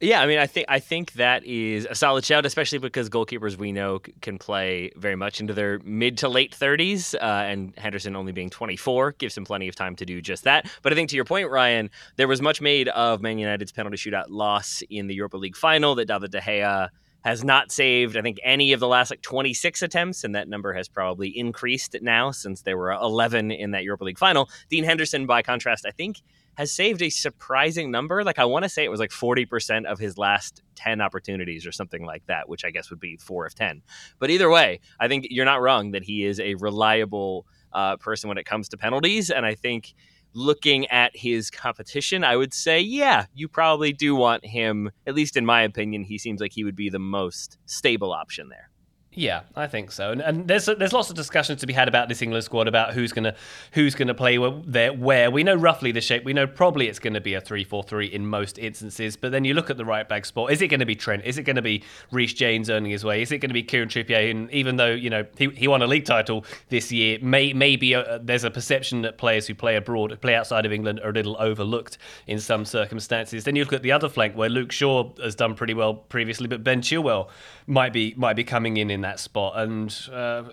[0.02, 3.56] Yeah, I mean, I think I think that is a solid shout, especially because goalkeepers
[3.58, 8.16] we know can play very much into their mid to late 30s, uh, and Henderson
[8.16, 10.68] only being 24 gives him plenty of time to do just that.
[10.82, 13.96] But I think to your point, Ryan, there was much made of Man United's penalty
[13.96, 16.90] shootout loss in the Europa League final that David De Gea
[17.24, 20.74] has not saved, I think, any of the last like 26 attempts, and that number
[20.74, 24.50] has probably increased now since there were 11 in that Europa League final.
[24.70, 26.22] Dean Henderson, by contrast, I think
[26.56, 28.24] has saved a surprising number.
[28.24, 31.72] Like I want to say it was like 40% of his last 10 opportunities or
[31.72, 33.82] something like that, which I guess would be 4 of 10.
[34.20, 38.28] But either way, I think you're not wrong that he is a reliable uh, person
[38.28, 39.94] when it comes to penalties and I think
[40.34, 45.36] looking at his competition, I would say, yeah, you probably do want him, at least
[45.36, 48.71] in my opinion, he seems like he would be the most stable option there.
[49.14, 50.14] Yeah, I think so.
[50.14, 52.94] And, and there's there's lots of discussions to be had about this England squad about
[52.94, 53.36] who's gonna
[53.74, 55.30] who's gonna play where, where.
[55.30, 56.24] We know roughly the shape.
[56.24, 59.18] We know probably it's going to be a three-four-three in most instances.
[59.18, 60.54] But then you look at the right back spot.
[60.54, 61.26] Is it going to be Trent?
[61.26, 63.22] Is it going to be Reece James earning his way?
[63.22, 64.32] Is it going to be Kieran Trippier?
[64.32, 67.94] And even though you know he, he won a league title this year, may, maybe
[67.94, 71.14] uh, there's a perception that players who play abroad, play outside of England, are a
[71.14, 71.98] little overlooked
[72.28, 73.44] in some circumstances.
[73.44, 76.48] Then you look at the other flank where Luke Shaw has done pretty well previously,
[76.48, 77.28] but Ben Chilwell
[77.68, 79.54] might be might be coming in in that spot.
[79.58, 80.44] And uh,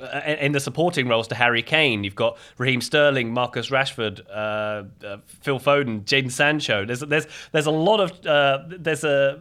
[0.41, 5.19] in the supporting roles to Harry Kane, you've got Raheem Sterling, Marcus Rashford, uh, uh,
[5.27, 6.85] Phil Foden, Jadon Sancho.
[6.85, 9.41] There's there's there's a lot of uh, there's a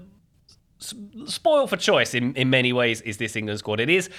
[0.79, 3.01] spoil for choice in in many ways.
[3.01, 3.79] Is this England squad?
[3.79, 4.09] It is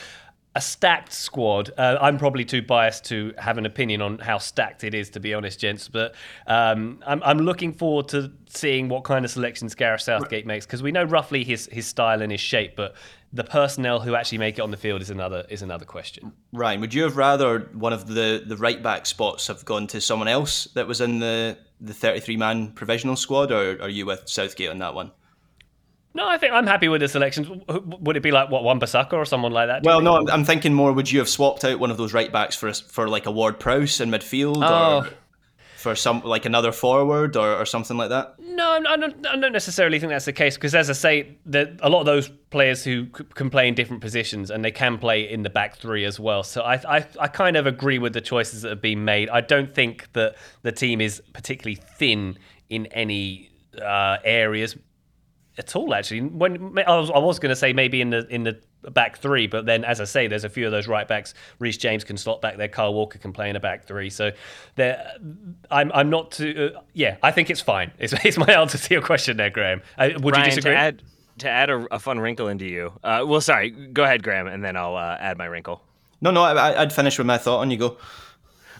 [0.54, 1.70] a stacked squad.
[1.76, 5.20] Uh, I'm probably too biased to have an opinion on how stacked it is, to
[5.20, 5.88] be honest, gents.
[5.88, 6.14] But
[6.46, 10.82] um, I'm, I'm, looking forward to seeing what kind of selections Gareth Southgate makes because
[10.82, 12.94] we know roughly his his style and his shape, but
[13.32, 16.32] the personnel who actually make it on the field is another is another question.
[16.52, 20.00] Ryan, would you have rather one of the, the right back spots have gone to
[20.00, 24.28] someone else that was in the the 33 man provisional squad, or are you with
[24.28, 25.12] Southgate on that one?
[26.14, 27.48] No, I think I'm happy with the selections.
[27.68, 29.84] Would it be like what Wan-Bissaka or someone like that?
[29.84, 30.92] Well, no, I'm thinking more.
[30.92, 33.60] Would you have swapped out one of those right backs for for like a Ward
[33.60, 34.62] Prowse in midfield?
[34.62, 35.06] Oh.
[35.06, 35.08] Or?
[35.78, 38.34] for some like another forward or, or something like that?
[38.40, 41.78] No, I don't, I don't necessarily think that's the case because, as I say, that
[41.80, 45.30] a lot of those players who can play in different positions and they can play
[45.30, 46.42] in the back three as well.
[46.42, 49.30] So I, I, I kind of agree with the choices that have been made.
[49.30, 54.76] I don't think that the team is particularly thin in any uh, areas
[55.58, 55.92] at all.
[55.92, 58.58] Actually, when I was, I was going to say maybe in the in the
[58.90, 59.46] back three.
[59.46, 61.34] But then, as I say, there's a few of those right backs.
[61.58, 62.68] Reece James can slot back there.
[62.68, 64.10] Carl Walker can play in a back three.
[64.10, 64.30] So
[64.76, 65.12] there,
[65.70, 66.72] I'm I'm not too.
[66.76, 67.92] Uh, yeah, I think it's fine.
[67.98, 69.82] It's, it's my answer to your question there, Graham.
[69.98, 70.72] Uh, would Ryan, you disagree?
[70.72, 71.02] To add,
[71.38, 72.92] to add a, a, fun wrinkle into you.
[73.02, 73.70] Uh, well, sorry.
[73.70, 75.82] Go ahead, Graham, and then I'll uh, add my wrinkle.
[76.20, 77.60] No, no, I, I'd finish with my thought.
[77.60, 77.96] On you go.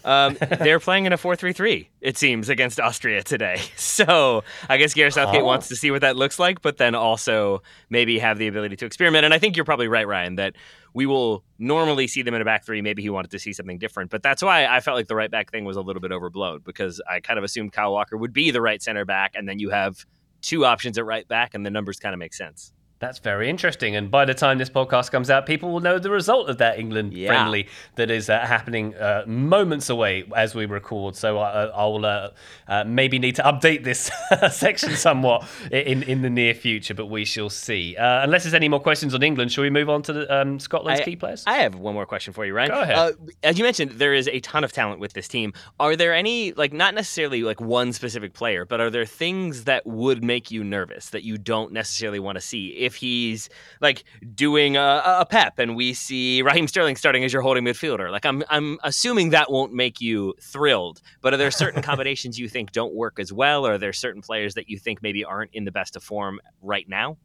[0.03, 3.61] Um, they're playing in a 4-3-3, it seems, against Austria today.
[3.99, 7.61] So I guess Gareth Southgate wants to see what that looks like, but then also
[7.89, 9.25] maybe have the ability to experiment.
[9.25, 10.55] And I think you're probably right, Ryan, that
[10.93, 12.81] we will normally see them in a back three.
[12.81, 15.29] Maybe he wanted to see something different, but that's why I felt like the right
[15.29, 18.31] back thing was a little bit overblown because I kind of assumed Kyle Walker would
[18.31, 20.05] be the right center back, and then you have
[20.41, 22.71] two options at right back, and the numbers kind of make sense.
[22.99, 23.95] That's very interesting.
[23.95, 26.77] And by the time this podcast comes out, people will know the result of that
[26.79, 27.29] England Yeah.
[27.29, 31.15] friendly that is uh, happening uh, moments away as we record.
[31.15, 32.31] So I, I'll uh,
[32.67, 34.11] uh, maybe need to update this
[34.51, 37.95] section somewhat in, in the near future, but we shall see.
[37.95, 40.59] Uh, unless there's any more questions on England, shall we move on to the, um,
[40.59, 41.45] Scotland's I, key players?
[41.47, 42.69] I have one more question for you, Ryan.
[42.69, 42.97] Go ahead.
[42.97, 43.11] Uh,
[43.43, 45.53] as you mentioned, there is a ton of talent with this team.
[45.79, 49.87] Are there any, like, not necessarily like one specific player, but are there things that
[49.87, 53.49] would make you nervous that you don't necessarily want to see if he's
[53.81, 54.03] like
[54.35, 58.11] doing a, a pep and we see Raheem Sterling starting as your holding midfielder?
[58.11, 61.01] Like, I'm I'm assuming that won't make you thrilled.
[61.21, 63.65] But are there certain combinations you think don't work as well?
[63.65, 66.39] Or are there certain players that you think maybe aren't in the best of form
[66.61, 67.17] right now?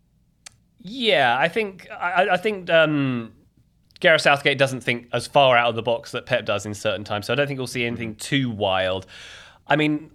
[0.80, 3.32] Yeah, I think I, I think um,
[4.00, 7.04] Gareth Southgate doesn't think as far out of the box that Pep does in certain
[7.04, 7.26] times.
[7.26, 9.06] So I don't think we'll see anything too wild.
[9.66, 10.10] I mean,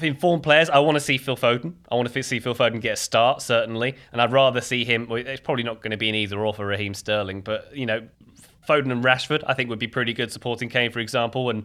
[0.00, 1.74] informed players, I want to see Phil Foden.
[1.90, 5.06] I want to see Phil Foden get a start certainly, and I'd rather see him.
[5.08, 7.86] Well, it's probably not going to be an either or for Raheem Sterling, but you
[7.86, 8.06] know,
[8.68, 11.64] Foden and Rashford, I think would be pretty good supporting Kane, for example, and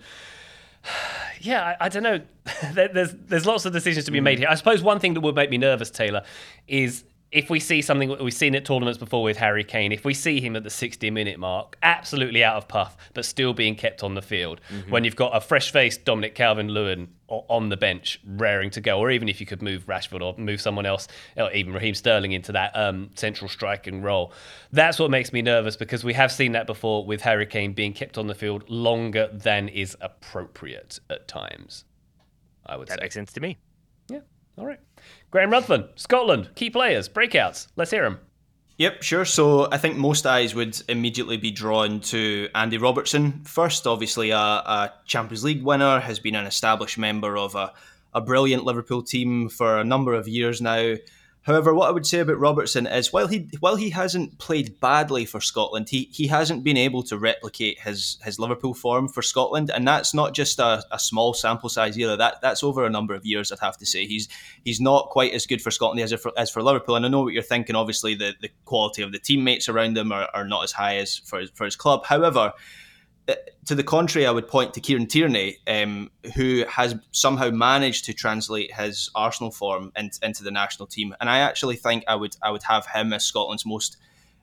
[1.39, 2.21] yeah, I, I don't know.
[2.73, 4.41] There's there's lots of decisions to be made mm.
[4.41, 4.49] here.
[4.49, 6.23] I suppose one thing that would make me nervous, Taylor,
[6.67, 9.91] is if we see something we've seen at tournaments before with Harry Kane.
[9.91, 13.53] If we see him at the 60 minute mark, absolutely out of puff, but still
[13.53, 14.91] being kept on the field, mm-hmm.
[14.91, 19.11] when you've got a fresh faced Dominic Calvert-Lewin on the bench, raring to go, or
[19.11, 22.51] even if you could move Rashford or move someone else, or even Raheem Sterling into
[22.51, 24.33] that um, central striking role.
[24.71, 27.93] That's what makes me nervous because we have seen that before with Harry Kane being
[27.93, 31.85] kept on the field longer than is appropriate at times.
[32.65, 32.95] I would That say.
[32.97, 33.57] That makes sense to me.
[34.09, 34.19] Yeah.
[34.57, 34.79] All right.
[35.31, 37.67] Graham Ruthven, Scotland, key players, breakouts.
[37.75, 38.19] Let's hear them.
[38.81, 39.25] Yep, sure.
[39.25, 43.43] So I think most eyes would immediately be drawn to Andy Robertson.
[43.43, 47.73] First, obviously, a, a Champions League winner, has been an established member of a,
[48.11, 50.95] a brilliant Liverpool team for a number of years now.
[51.43, 55.25] However, what I would say about Robertson is while he while he hasn't played badly
[55.25, 59.71] for Scotland, he, he hasn't been able to replicate his his Liverpool form for Scotland,
[59.71, 62.15] and that's not just a, a small sample size either.
[62.15, 63.51] That that's over a number of years.
[63.51, 64.29] I'd have to say he's
[64.63, 66.95] he's not quite as good for Scotland as for, as for Liverpool.
[66.95, 67.75] And I know what you're thinking.
[67.75, 71.17] Obviously, the, the quality of the teammates around him are, are not as high as
[71.17, 72.05] for his, for his club.
[72.05, 72.53] However,
[73.65, 78.13] to the contrary, I would point to Kieran Tierney, um, who has somehow managed to
[78.13, 82.35] translate his Arsenal form in, into the national team, and I actually think I would
[82.41, 83.97] I would have him as Scotland's most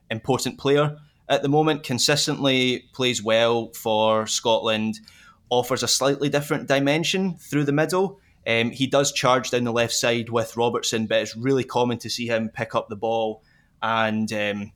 [0.09, 0.97] important player
[1.27, 1.83] at the moment.
[1.83, 4.99] Consistently plays well for Scotland,
[5.49, 8.19] offers a slightly different dimension through the middle.
[8.47, 12.09] Um, he does charge down the left side with Robertson, but it's really common to
[12.09, 13.43] see him pick up the ball
[13.81, 14.31] and.
[14.31, 14.71] Um,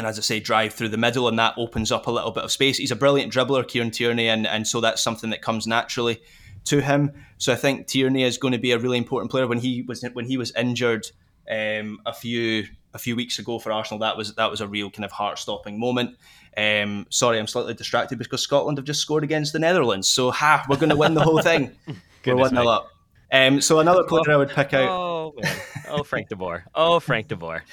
[0.00, 2.42] and as I say, drive through the middle, and that opens up a little bit
[2.42, 2.78] of space.
[2.78, 6.22] He's a brilliant dribbler, Kieran Tierney, and, and so that's something that comes naturally
[6.64, 7.12] to him.
[7.36, 9.46] So I think Tierney is going to be a really important player.
[9.46, 11.06] When he was when he was injured
[11.50, 14.90] um, a few a few weeks ago for Arsenal, that was that was a real
[14.90, 16.16] kind of heart stopping moment.
[16.56, 20.08] Um, sorry, I'm slightly distracted because Scotland have just scored against the Netherlands.
[20.08, 21.72] So ha, we're going to win the whole thing.
[22.24, 22.88] we're one 0 up.
[23.30, 24.88] Um, so another player I would pick out.
[24.88, 25.56] Oh man.
[25.90, 26.64] Oh Frank De Boer.
[26.74, 27.64] Oh Frank De Boer.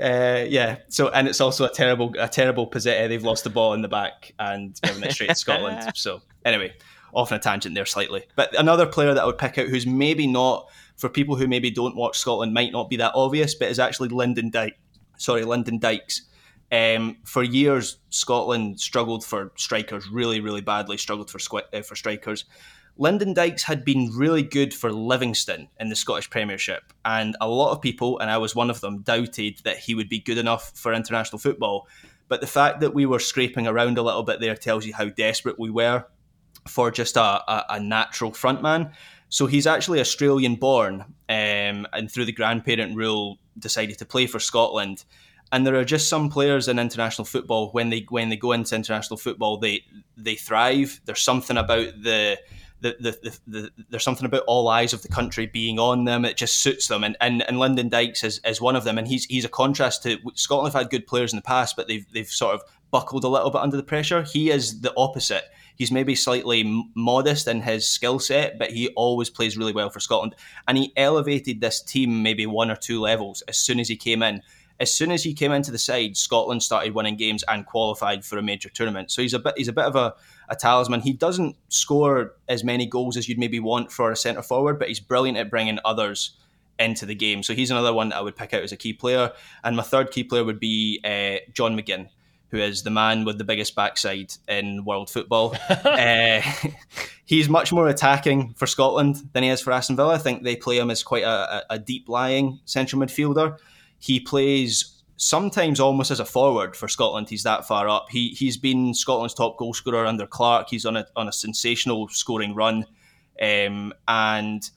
[0.00, 0.78] Uh, yeah.
[0.88, 3.08] So and it's also a terrible, a terrible position.
[3.08, 5.92] They've lost the ball in the back and given it straight to Scotland.
[5.94, 6.74] So anyway,
[7.12, 8.24] off on a tangent there slightly.
[8.36, 11.70] But another player that I would pick out, who's maybe not for people who maybe
[11.70, 14.78] don't watch Scotland, might not be that obvious, but is actually Lyndon Dyke.
[15.16, 16.22] Sorry, Lyndon Dykes.
[16.72, 21.40] Um, for years, Scotland struggled for strikers, really, really badly struggled for
[21.72, 22.44] uh, for strikers.
[22.96, 27.72] Lyndon Dykes had been really good for Livingston in the Scottish Premiership, and a lot
[27.72, 30.72] of people, and I was one of them, doubted that he would be good enough
[30.74, 31.88] for international football.
[32.28, 35.08] But the fact that we were scraping around a little bit there tells you how
[35.08, 36.04] desperate we were
[36.68, 38.92] for just a, a, a natural frontman.
[39.30, 44.40] So he's actually Australian born, um, and through the grandparent rule, decided to play for
[44.40, 45.04] Scotland.
[45.52, 48.76] And there are just some players in international football when they when they go into
[48.76, 49.84] international football, they
[50.16, 51.00] they thrive.
[51.04, 52.38] There's something about the
[52.80, 56.24] the, the, the, the, there's something about all eyes of the country being on them.
[56.24, 58.98] It just suits them, and and, and Lyndon Dykes is, is one of them.
[58.98, 60.72] And he's he's a contrast to Scotland.
[60.72, 63.50] Have had good players in the past, but they've they've sort of buckled a little
[63.50, 64.22] bit under the pressure.
[64.22, 65.44] He is the opposite.
[65.76, 70.00] He's maybe slightly modest in his skill set, but he always plays really well for
[70.00, 70.34] Scotland.
[70.68, 74.22] And he elevated this team maybe one or two levels as soon as he came
[74.22, 74.42] in.
[74.80, 78.38] As soon as he came into the side, Scotland started winning games and qualified for
[78.38, 79.10] a major tournament.
[79.10, 80.14] So he's a bit he's a bit of a,
[80.48, 81.02] a talisman.
[81.02, 84.88] He doesn't score as many goals as you'd maybe want for a centre forward, but
[84.88, 86.36] he's brilliant at bringing others
[86.80, 87.42] into the game.
[87.42, 89.32] So he's another one that I would pick out as a key player.
[89.62, 92.08] And my third key player would be uh, John McGinn,
[92.48, 95.54] who is the man with the biggest backside in world football.
[95.68, 96.40] uh,
[97.26, 100.14] he's much more attacking for Scotland than he is for Aston Villa.
[100.14, 103.58] I think they play him as quite a, a deep lying central midfielder.
[104.00, 107.28] He plays sometimes almost as a forward for Scotland.
[107.28, 108.06] He's that far up.
[108.10, 110.68] He he's been Scotland's top goal scorer under Clarke.
[110.70, 112.86] He's on a on a sensational scoring run,
[113.40, 114.68] um, and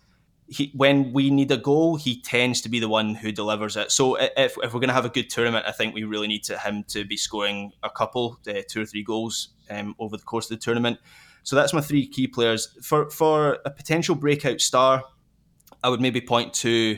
[0.48, 3.92] he, when we need a goal, he tends to be the one who delivers it.
[3.92, 6.44] So if, if we're going to have a good tournament, I think we really need
[6.44, 10.24] to, him to be scoring a couple, uh, two or three goals um, over the
[10.24, 11.00] course of the tournament.
[11.44, 15.04] So that's my three key players for for a potential breakout star.
[15.84, 16.98] I would maybe point to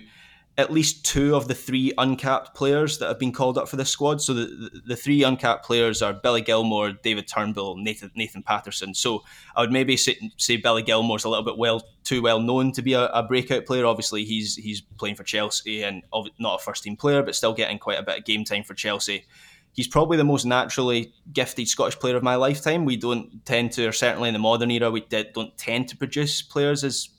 [0.57, 3.89] at least two of the three uncapped players that have been called up for this
[3.89, 4.21] squad.
[4.21, 8.93] So the, the, three uncapped players are Billy Gilmour, David Turnbull, Nathan Nathan Patterson.
[8.93, 9.23] So
[9.55, 12.81] I would maybe say, say Billy Gilmour's a little bit well too well known to
[12.81, 13.85] be a, a, breakout player.
[13.85, 16.03] Obviously, he's he's playing for Chelsea and
[16.39, 18.75] not a first team player, but still getting quite a bit of game time for
[18.75, 19.25] Chelsea.
[19.73, 22.85] He's probably the most naturally gifted Scottish player of my lifetime.
[22.85, 26.41] We don't tend to, or certainly in the modern era, we don't tend to produce
[26.41, 27.09] players as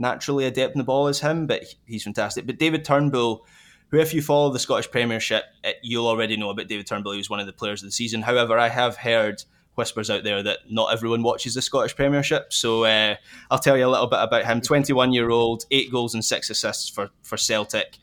[0.00, 2.46] naturally adept in the ball as him, but he's fantastic.
[2.46, 3.46] But David Turnbull,
[3.88, 5.44] who, if you follow the Scottish Premiership,
[5.82, 7.12] you'll already know about David Turnbull.
[7.12, 8.22] He was one of the players of the season.
[8.22, 9.44] However, I have heard
[9.74, 12.52] whispers out there that not everyone watches the Scottish Premiership.
[12.52, 13.16] So uh,
[13.50, 14.60] I'll tell you a little bit about him.
[14.60, 17.98] 21 year old, eight goals and six assists for, for Celtic.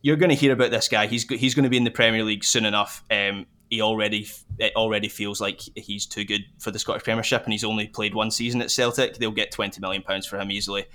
[0.00, 1.06] You're going to hear about this guy.
[1.06, 3.04] He's he's going to be in the Premier League soon enough.
[3.08, 4.28] Um, he already
[4.58, 8.12] it already feels like he's too good for the Scottish Premiership, and he's only played
[8.12, 9.16] one season at Celtic.
[9.18, 10.86] They'll get 20 million pounds for him easily.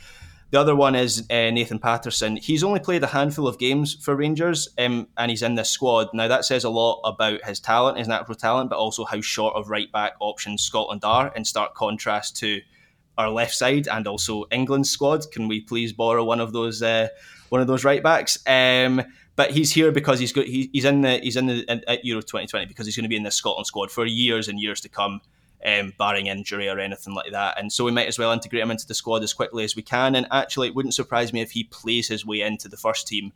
[0.50, 2.38] The other one is uh, Nathan Patterson.
[2.38, 6.08] He's only played a handful of games for Rangers, um, and he's in this squad.
[6.14, 9.56] Now that says a lot about his talent, his natural talent, but also how short
[9.56, 12.62] of right back options Scotland are, in stark contrast to
[13.18, 15.30] our left side and also England's squad.
[15.32, 17.10] Can we please borrow one of those uh,
[17.50, 18.38] one of those right backs?
[18.48, 19.04] Um,
[19.36, 22.22] but he's here because he's got he, he's in the he's in the at Euro
[22.22, 24.88] 2020 because he's going to be in the Scotland squad for years and years to
[24.88, 25.20] come
[25.66, 27.60] um, barring injury or anything like that.
[27.60, 29.82] And so we might as well integrate him into the squad as quickly as we
[29.82, 30.16] can.
[30.16, 33.34] And actually, it wouldn't surprise me if he plays his way into the first team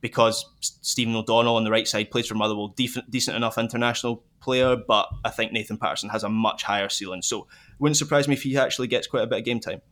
[0.00, 4.76] because Stephen O'Donnell on the right side plays for Motherwell, decent, decent enough international player,
[4.76, 7.22] but I think Nathan Patterson has a much higher ceiling.
[7.22, 9.82] So it wouldn't surprise me if he actually gets quite a bit of game time.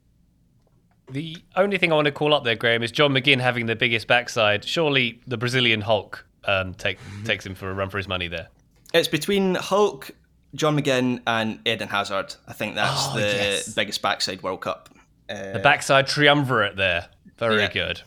[1.10, 3.76] The only thing I want to call up there, Graham, is John McGinn having the
[3.76, 4.64] biggest backside.
[4.64, 8.48] Surely the Brazilian Hulk um, take, takes him for a run for his money there.
[8.92, 10.10] It's between Hulk,
[10.56, 12.34] John McGinn and Eden Hazard.
[12.48, 13.74] I think that's oh, the yes.
[13.74, 14.88] biggest backside World Cup.
[15.28, 17.08] Uh, the backside triumvirate there.
[17.38, 17.72] Very yeah.
[17.72, 18.02] good.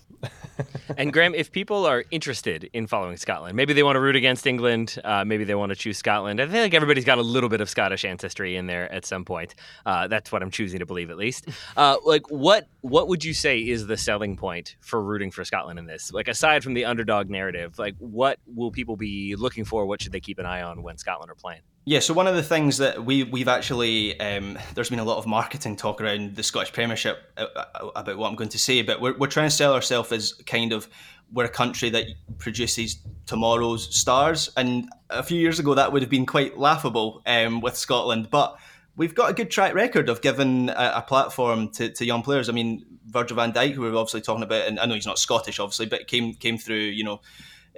[0.97, 4.45] and Graham, if people are interested in following Scotland, maybe they want to root against
[4.45, 6.41] England, uh, maybe they want to choose Scotland.
[6.41, 9.23] I feel like everybody's got a little bit of Scottish ancestry in there at some
[9.23, 9.55] point.
[9.85, 11.47] Uh, that's what I'm choosing to believe, at least.
[11.77, 15.79] Uh, like, what what would you say is the selling point for rooting for Scotland
[15.79, 16.11] in this?
[16.11, 19.85] Like, aside from the underdog narrative, like, what will people be looking for?
[19.85, 21.61] What should they keep an eye on when Scotland are playing?
[21.85, 25.17] Yeah, so one of the things that we we've actually um, there's been a lot
[25.17, 28.81] of marketing talk around the Scottish Premiership uh, uh, about what I'm going to say,
[28.81, 30.87] but we're we're trying to sell ourselves as kind of
[31.31, 32.05] we're a country that
[32.37, 37.61] produces tomorrow's stars, and a few years ago that would have been quite laughable um,
[37.61, 38.57] with Scotland, but
[38.95, 42.49] we've got a good track record of giving a, a platform to, to young players.
[42.49, 45.07] I mean, Virgil Van Dijk, who we are obviously talking about, and I know he's
[45.07, 47.21] not Scottish, obviously, but came came through, you know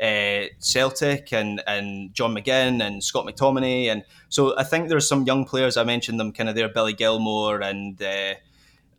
[0.02, 5.24] uh, Celtic and and John McGinn and Scott McTominay, and so I think there's some
[5.24, 5.78] young players.
[5.78, 8.02] I mentioned them kind of there, Billy Gilmour and.
[8.02, 8.36] Uh,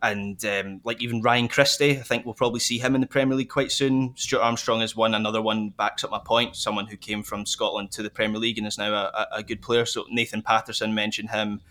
[0.03, 3.37] and um, like even Ryan Christie, I think we'll probably see him in the Premier
[3.37, 4.13] League quite soon.
[4.17, 6.57] Stuart Armstrong is one, another one backs up my point.
[6.57, 9.61] Someone who came from Scotland to the Premier League and is now a, a good
[9.61, 9.85] player.
[9.85, 11.61] So Nathan Patterson mentioned him.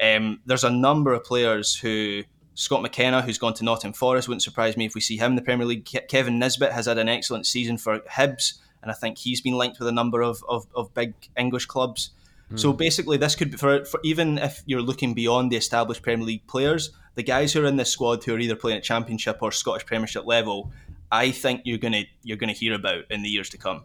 [0.00, 2.22] Um, there's a number of players who
[2.54, 5.36] Scott McKenna, who's gone to Nottingham Forest, wouldn't surprise me if we see him in
[5.36, 5.84] the Premier League.
[6.08, 9.78] Kevin Nisbet has had an excellent season for Hibs and I think he's been linked
[9.78, 12.10] with a number of, of, of big English clubs.
[12.52, 12.58] Mm.
[12.58, 16.26] So basically, this could be for, for even if you're looking beyond the established Premier
[16.26, 19.38] League players, the guys who are in this squad who are either playing at Championship
[19.40, 20.72] or Scottish Premiership level,
[21.12, 23.84] I think you're gonna you're gonna hear about in the years to come.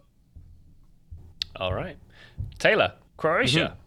[1.56, 1.96] All right,
[2.58, 3.58] Taylor, Croatia.
[3.58, 3.80] Mm-hmm.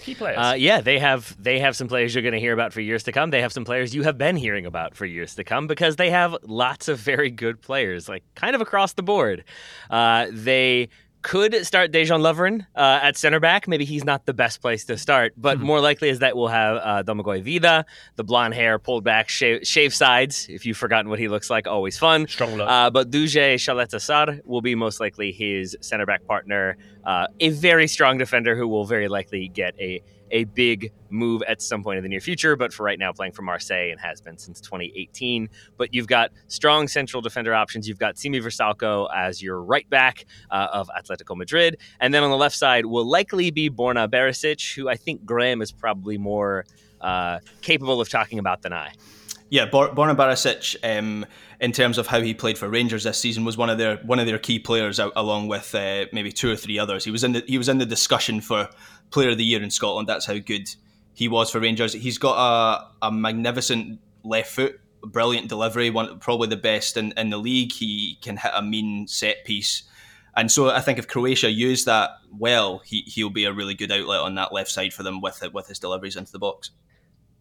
[0.00, 0.38] Key players.
[0.38, 3.02] Uh, yeah, they have they have some players you're going to hear about for years
[3.04, 3.30] to come.
[3.30, 6.10] They have some players you have been hearing about for years to come because they
[6.10, 9.44] have lots of very good players, like kind of across the board.
[9.90, 10.88] Uh, they
[11.22, 13.68] could start Dejan Lovren uh, at center back.
[13.68, 15.66] Maybe he's not the best place to start, but mm-hmm.
[15.66, 17.84] more likely is that we'll have uh, Domagoj Vida,
[18.16, 20.46] the blonde hair, pulled back, shave, shave, sides.
[20.48, 22.26] If you've forgotten what he looks like, always fun.
[22.28, 22.68] Strong look.
[22.68, 27.88] Uh, but Duje Caleta-Car will be most likely his center back partner, uh, a very
[27.88, 32.02] strong defender who will very likely get a a big move at some point in
[32.02, 35.48] the near future, but for right now, playing for Marseille and has been since 2018.
[35.76, 37.88] But you've got strong central defender options.
[37.88, 41.78] You've got Sime Vrsaljko as your right back uh, of Atletico Madrid.
[42.00, 45.62] And then on the left side will likely be Borna Barisic, who I think Graham
[45.62, 46.64] is probably more
[47.00, 48.92] uh, capable of talking about than I.
[49.50, 51.24] Yeah, Bor- Borna Barisic, um,
[51.60, 54.18] in terms of how he played for Rangers this season, was one of their one
[54.18, 57.04] of their key players, out, along with uh, maybe two or three others.
[57.04, 58.68] He was in the he was in the discussion for
[59.10, 60.08] Player of the Year in Scotland.
[60.08, 60.68] That's how good
[61.14, 61.92] he was for Rangers.
[61.92, 67.30] He's got a, a magnificent left foot, brilliant delivery, one probably the best in, in
[67.30, 67.72] the league.
[67.72, 69.82] He can hit a mean set piece.
[70.36, 73.90] And so I think if Croatia use that well, he, he'll be a really good
[73.90, 76.70] outlet on that left side for them with with his deliveries into the box.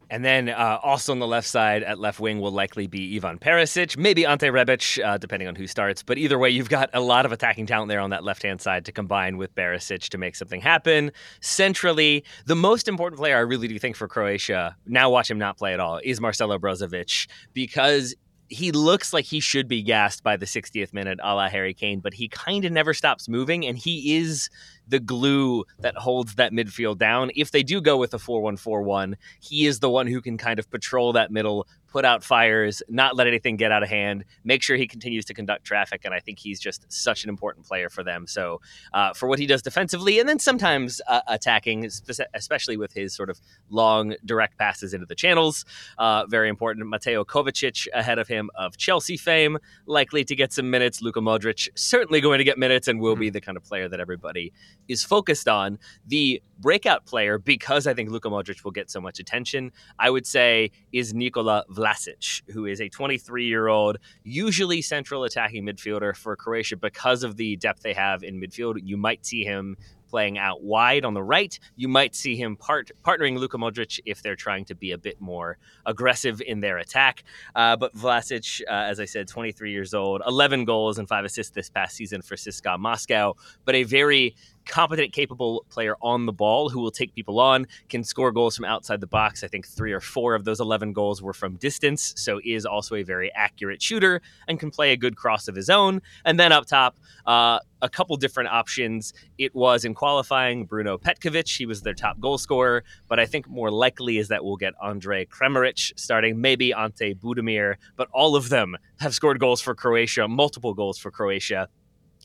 [0.10, 3.40] And then uh, also on the left side at left wing will likely be Ivan
[3.40, 6.02] Perisic, maybe Ante Rebic, uh, depending on who starts.
[6.02, 8.62] But either way, you've got a lot of attacking talent there on that left hand
[8.62, 11.12] side to combine with Barisic to make something happen.
[11.42, 15.58] Centrally, the most important player I really do think for Croatia, now watch him not
[15.58, 18.16] play at all, is Marcelo Brozovic because
[18.50, 22.00] he looks like he should be gassed by the 60th minute a la Harry Kane,
[22.00, 24.50] but he kind of never stops moving, and he is
[24.88, 27.32] the glue that holds that midfield down.
[27.36, 30.22] If they do go with a 4 1 4 1, he is the one who
[30.22, 31.68] can kind of patrol that middle,
[31.98, 35.34] put out fires, not let anything get out of hand, make sure he continues to
[35.34, 36.02] conduct traffic.
[36.06, 38.28] And I think he's just such an important player for them.
[38.28, 38.62] So,
[38.94, 41.90] uh, for what he does defensively and then sometimes uh, attacking,
[42.36, 43.42] especially with his sort of
[43.72, 45.66] long, direct passes into the channels,
[45.98, 46.86] uh, very important.
[46.86, 51.02] Mateo Kovacic ahead of him of Chelsea fame, likely to get some minutes.
[51.02, 53.34] Luka Modric certainly going to get minutes and will be mm-hmm.
[53.34, 54.54] the kind of player that everybody
[54.88, 55.80] is focused on.
[56.06, 60.26] The breakout player, because I think Luka Modric will get so much attention, I would
[60.26, 66.36] say is Nikola Vlasic, who is a 23 year old, usually central attacking midfielder for
[66.36, 68.80] Croatia because of the depth they have in midfield.
[68.84, 69.78] You might see him
[70.08, 71.60] playing out wide on the right.
[71.76, 75.20] You might see him part, partnering Luka Modric if they're trying to be a bit
[75.20, 77.24] more aggressive in their attack.
[77.56, 81.54] Uh, but Vlasic, uh, as I said, 23 years old, 11 goals and five assists
[81.54, 83.36] this past season for CSKA Moscow,
[83.66, 84.36] but a very
[84.68, 88.66] competent, capable player on the ball who will take people on, can score goals from
[88.66, 89.44] outside the box.
[89.44, 92.96] I think three or four of those 11 goals were from distance, so is also
[92.96, 96.02] a very accurate shooter and can play a good cross of his own.
[96.26, 99.14] And then up top, uh, a couple different options.
[99.38, 101.56] It was in qualifying Bruno Petkovic.
[101.56, 104.74] He was their top goal scorer, but I think more likely is that we'll get
[104.84, 110.28] Andrej Kramaric starting, maybe Ante Budimir, but all of them have scored goals for Croatia,
[110.28, 111.70] multiple goals for Croatia.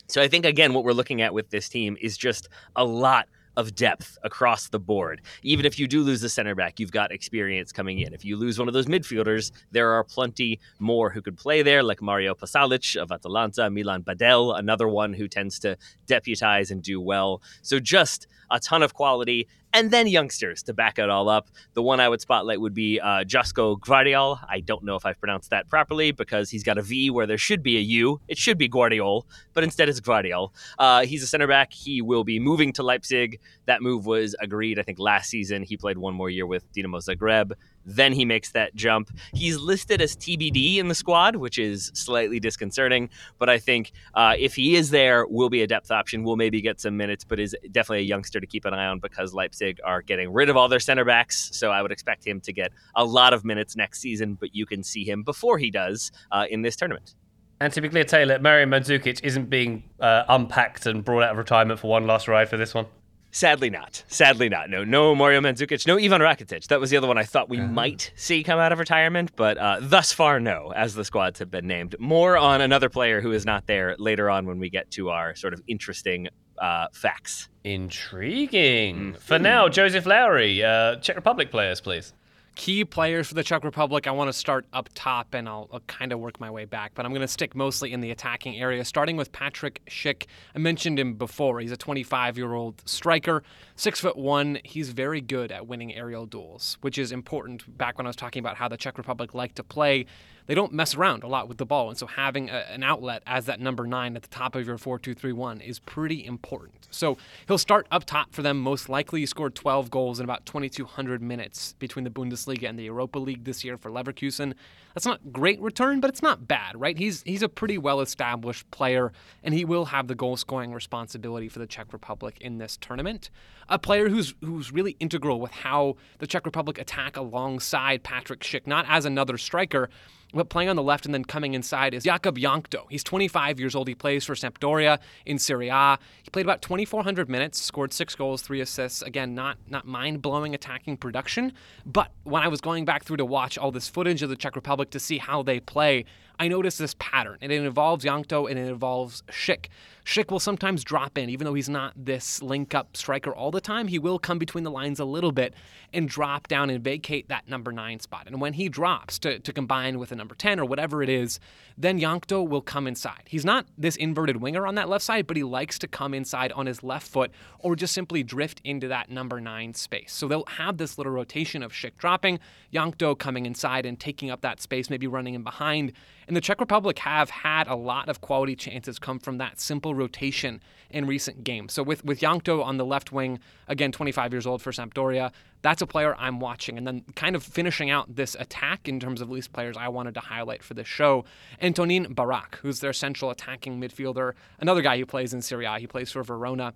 [0.07, 3.27] So I think again what we're looking at with this team is just a lot
[3.55, 5.21] of depth across the board.
[5.43, 8.13] Even if you do lose the center back, you've got experience coming in.
[8.13, 11.83] If you lose one of those midfielders, there are plenty more who could play there,
[11.83, 15.77] like Mario Pasalic of Atalanta, Milan Badel, another one who tends to
[16.07, 17.41] deputize and do well.
[17.61, 21.49] So just a ton of quality and then youngsters to back it all up.
[21.73, 24.39] The one I would spotlight would be uh, Josko Gvardiol.
[24.47, 27.37] I don't know if I've pronounced that properly because he's got a V where there
[27.37, 28.21] should be a U.
[28.27, 29.23] It should be Guardiol,
[29.53, 30.51] but instead it's Gvardiol.
[30.77, 31.73] Uh, he's a center back.
[31.73, 33.39] He will be moving to Leipzig.
[33.65, 35.63] That move was agreed, I think, last season.
[35.63, 37.53] He played one more year with Dinamo Zagreb.
[37.85, 39.09] Then he makes that jump.
[39.33, 43.09] He's listed as TBD in the squad, which is slightly disconcerting.
[43.39, 46.23] But I think uh, if he is there, will be a depth option.
[46.23, 48.99] We'll maybe get some minutes, but is definitely a youngster to keep an eye on
[48.99, 51.49] because Leipzig are getting rid of all their center backs.
[51.53, 54.35] So I would expect him to get a lot of minutes next season.
[54.35, 57.15] But you can see him before he does uh, in this tournament.
[57.59, 61.37] And to be clear, Taylor, Mario Mandzukic isn't being uh, unpacked and brought out of
[61.37, 62.87] retirement for one last ride for this one.
[63.33, 64.03] Sadly not.
[64.07, 64.69] Sadly not.
[64.69, 65.87] No, no Mario Mandzukic.
[65.87, 66.67] No Ivan Rakitic.
[66.67, 69.35] That was the other one I thought we uh might see come out of retirement,
[69.35, 71.95] but uh, thus far, no, as the squads have been named.
[71.99, 75.33] More on another player who is not there later on when we get to our
[75.35, 76.27] sort of interesting
[76.59, 77.49] uh, facts.
[77.63, 78.97] Intriguing.
[78.97, 79.17] Mm-hmm.
[79.17, 82.13] For now, Joseph Lowry, uh, Czech Republic players, please
[82.55, 84.07] key players for the Czech Republic.
[84.07, 86.91] I want to start up top and I'll, I'll kind of work my way back,
[86.93, 90.25] but I'm going to stick mostly in the attacking area, starting with Patrick Schick.
[90.55, 91.59] I mentioned him before.
[91.59, 93.43] He's a 25 year old striker,
[93.75, 94.59] six foot one.
[94.63, 97.77] He's very good at winning aerial duels, which is important.
[97.77, 100.05] Back when I was talking about how the Czech Republic liked to play,
[100.45, 101.89] they don't mess around a lot with the ball.
[101.89, 104.77] And so having a, an outlet as that number nine at the top of your
[104.77, 106.87] 4 2 3 1 is pretty important.
[106.91, 107.17] So
[107.47, 108.59] he'll start up top for them.
[108.59, 112.83] Most likely, he scored 12 goals in about 2,200 minutes between the Bundesliga and the
[112.83, 114.53] Europa League this year for Leverkusen.
[114.93, 116.97] That's not great return, but it's not bad, right?
[116.97, 119.11] He's he's a pretty well established player,
[119.43, 123.29] and he will have the goal scoring responsibility for the Czech Republic in this tournament.
[123.69, 128.67] A player who's who's really integral with how the Czech Republic attack alongside Patrick Schick,
[128.67, 129.89] not as another striker,
[130.33, 132.85] but playing on the left and then coming inside is Jakub Jankto.
[132.89, 133.87] He's 25 years old.
[133.87, 135.99] He plays for Sampdoria in Serie A.
[136.23, 139.01] He played about 2,400 minutes, scored six goals, three assists.
[139.01, 141.53] Again, not not mind blowing attacking production.
[141.85, 144.55] But when I was going back through to watch all this footage of the Czech
[144.55, 146.05] Republic to see how they play,
[146.39, 147.37] I noticed this pattern.
[147.41, 149.67] And it involves Jankto and it involves Schick.
[150.05, 153.61] Schick will sometimes drop in, even though he's not this link up striker all the
[153.61, 153.87] time.
[153.87, 155.53] He will come between the lines a little bit
[155.93, 158.27] and drop down and vacate that number nine spot.
[158.27, 161.39] And when he drops to, to combine with a number 10 or whatever it is,
[161.77, 163.23] then Jankto will come inside.
[163.27, 166.51] He's not this inverted winger on that left side, but he likes to come inside
[166.51, 170.11] on his left foot or just simply drift into that number nine space.
[170.11, 172.39] So they'll have this little rotation of Schick dropping,
[172.73, 175.93] Jankto coming inside and taking up that space, maybe running in behind.
[176.27, 179.95] And the Czech Republic have had a lot of quality chances come from that simple
[179.95, 181.73] rotation in recent games.
[181.73, 185.81] So with with Jankto on the left wing, again 25 years old for Sampdoria, that's
[185.81, 186.77] a player I'm watching.
[186.77, 190.13] And then kind of finishing out this attack in terms of least players I wanted
[190.15, 191.25] to highlight for this show,
[191.61, 195.79] Antonin Barak, who's their central attacking midfielder, another guy who plays in Serie A.
[195.79, 196.73] He plays for Verona.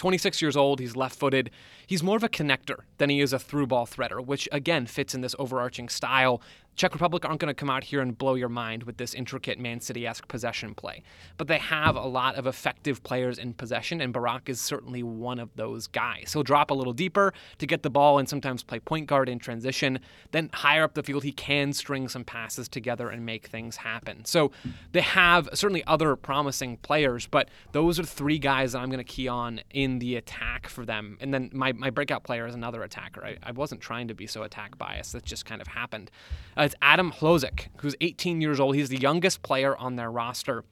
[0.00, 1.50] 26 years old, he's left footed.
[1.86, 5.14] He's more of a connector than he is a through ball threader, which again fits
[5.14, 6.40] in this overarching style
[6.80, 9.58] Czech Republic aren't going to come out here and blow your mind with this intricate
[9.58, 11.02] Man City esque possession play.
[11.36, 15.38] But they have a lot of effective players in possession, and Barak is certainly one
[15.38, 16.32] of those guys.
[16.32, 19.38] He'll drop a little deeper to get the ball and sometimes play point guard in
[19.38, 19.98] transition.
[20.30, 24.24] Then higher up the field, he can string some passes together and make things happen.
[24.24, 24.50] So
[24.92, 29.04] they have certainly other promising players, but those are three guys that I'm going to
[29.04, 31.18] key on in the attack for them.
[31.20, 33.22] And then my, my breakout player is another attacker.
[33.22, 36.10] I, I wasn't trying to be so attack biased, that just kind of happened.
[36.56, 38.76] Uh, it's Adam Hlozek, who's 18 years old.
[38.76, 40.62] He's the youngest player on their roster.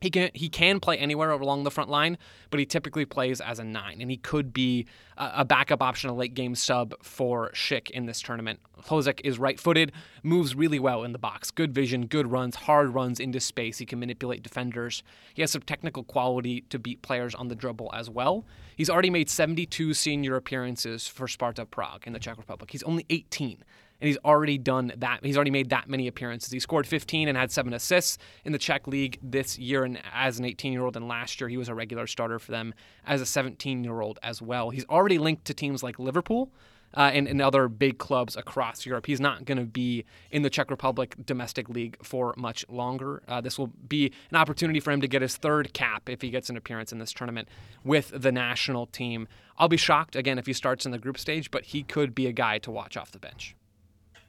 [0.00, 2.16] He can he can play anywhere along the front line,
[2.48, 4.86] but he typically plays as a nine, and he could be
[5.18, 8.60] a, a backup option, a late game sub for Schick in this tournament.
[8.82, 13.20] Hlozek is right-footed, moves really well in the box, good vision, good runs, hard runs
[13.20, 13.76] into space.
[13.76, 15.02] He can manipulate defenders.
[15.34, 18.46] He has some technical quality to beat players on the dribble as well.
[18.74, 22.70] He's already made 72 senior appearances for Sparta Prague in the Czech Republic.
[22.70, 23.64] He's only 18
[24.00, 25.24] and he's already done that.
[25.24, 26.50] He's already made that many appearances.
[26.50, 30.38] He scored 15 and had seven assists in the Czech league this year, and as
[30.38, 32.74] an 18 year old, and last year he was a regular starter for them
[33.06, 34.70] as a 17 year old as well.
[34.70, 36.50] He's already linked to teams like Liverpool.
[36.94, 39.04] Uh, and, and other big clubs across Europe.
[39.04, 43.22] He's not going to be in the Czech Republic domestic league for much longer.
[43.28, 46.30] Uh, this will be an opportunity for him to get his third cap if he
[46.30, 47.48] gets an appearance in this tournament
[47.84, 49.26] with the national team.
[49.58, 52.28] I'll be shocked again if he starts in the group stage, but he could be
[52.28, 53.55] a guy to watch off the bench.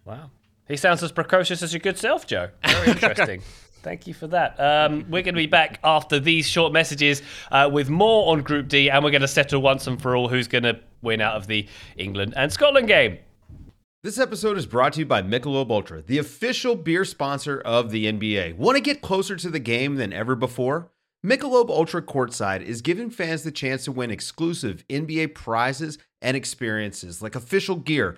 [0.07, 0.31] Wow.
[0.69, 2.49] He sounds as precocious as your good self, Joe.
[2.65, 3.41] Very interesting.
[3.83, 4.59] Thank you for that.
[4.59, 8.69] Um, we're going to be back after these short messages uh, with more on Group
[8.69, 11.35] D, and we're going to settle once and for all who's going to win out
[11.35, 13.19] of the England and Scotland game.
[14.03, 18.05] This episode is brought to you by Michelob Ultra, the official beer sponsor of the
[18.05, 18.55] NBA.
[18.55, 20.91] Want to get closer to the game than ever before?
[21.25, 27.21] Michelob Ultra Courtside is giving fans the chance to win exclusive NBA prizes and experiences
[27.21, 28.17] like official gear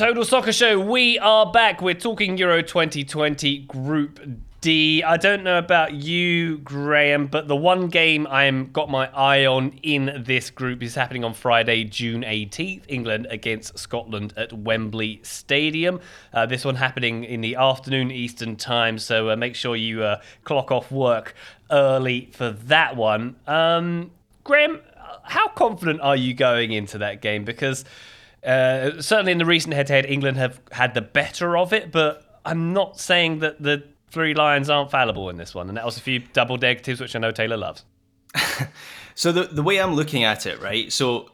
[0.00, 1.82] Total Soccer Show, we are back.
[1.82, 4.18] We're talking Euro 2020 Group
[4.62, 5.02] D.
[5.02, 9.78] I don't know about you, Graham, but the one game I'm got my eye on
[9.82, 12.84] in this group is happening on Friday, June 18th.
[12.88, 16.00] England against Scotland at Wembley Stadium.
[16.32, 20.22] Uh, this one happening in the afternoon Eastern time, so uh, make sure you uh,
[20.44, 21.34] clock off work
[21.70, 23.36] early for that one.
[23.46, 24.12] Um,
[24.44, 24.80] Graham,
[25.24, 27.44] how confident are you going into that game?
[27.44, 27.84] Because
[28.44, 32.72] uh, certainly in the recent head-to-head, England have had the better of it, but I'm
[32.72, 35.68] not saying that the three lions aren't fallible in this one.
[35.68, 37.84] And that was a few double negatives, which I know Taylor loves.
[39.14, 40.92] so the the way I'm looking at it, right?
[40.92, 41.30] So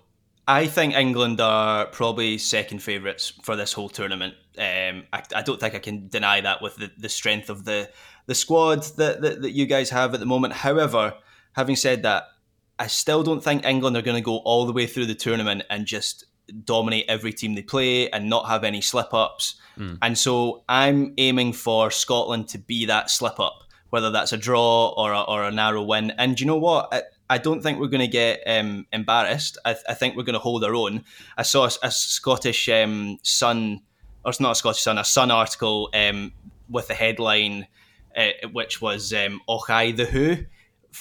[0.48, 4.34] I think England are probably second favourites for this whole tournament.
[4.58, 7.90] Um, I, I, don't think I can deny that with the, the strength of the
[8.26, 10.54] the squad that, that, that you guys have at the moment.
[10.54, 11.14] However,
[11.52, 12.24] having said that,
[12.78, 15.62] I still don't think England are going to go all the way through the tournament
[15.68, 16.24] and just
[16.64, 19.56] dominate every team they play and not have any slip ups.
[19.78, 19.98] Mm.
[20.02, 24.94] And so I'm aiming for Scotland to be that slip up, whether that's a draw
[24.96, 26.12] or a, or a narrow win.
[26.18, 26.88] And you know what?
[26.92, 29.58] I, I don't think we're going to get um, embarrassed.
[29.64, 31.04] I, I, think we're going to hold our own.
[31.36, 33.80] I saw a, a Scottish um, Sun,
[34.24, 36.32] or it's not a Scottish Sun, a Sun article um,
[36.68, 37.66] with the headline,
[38.16, 40.36] uh, which was um, Ochai the Who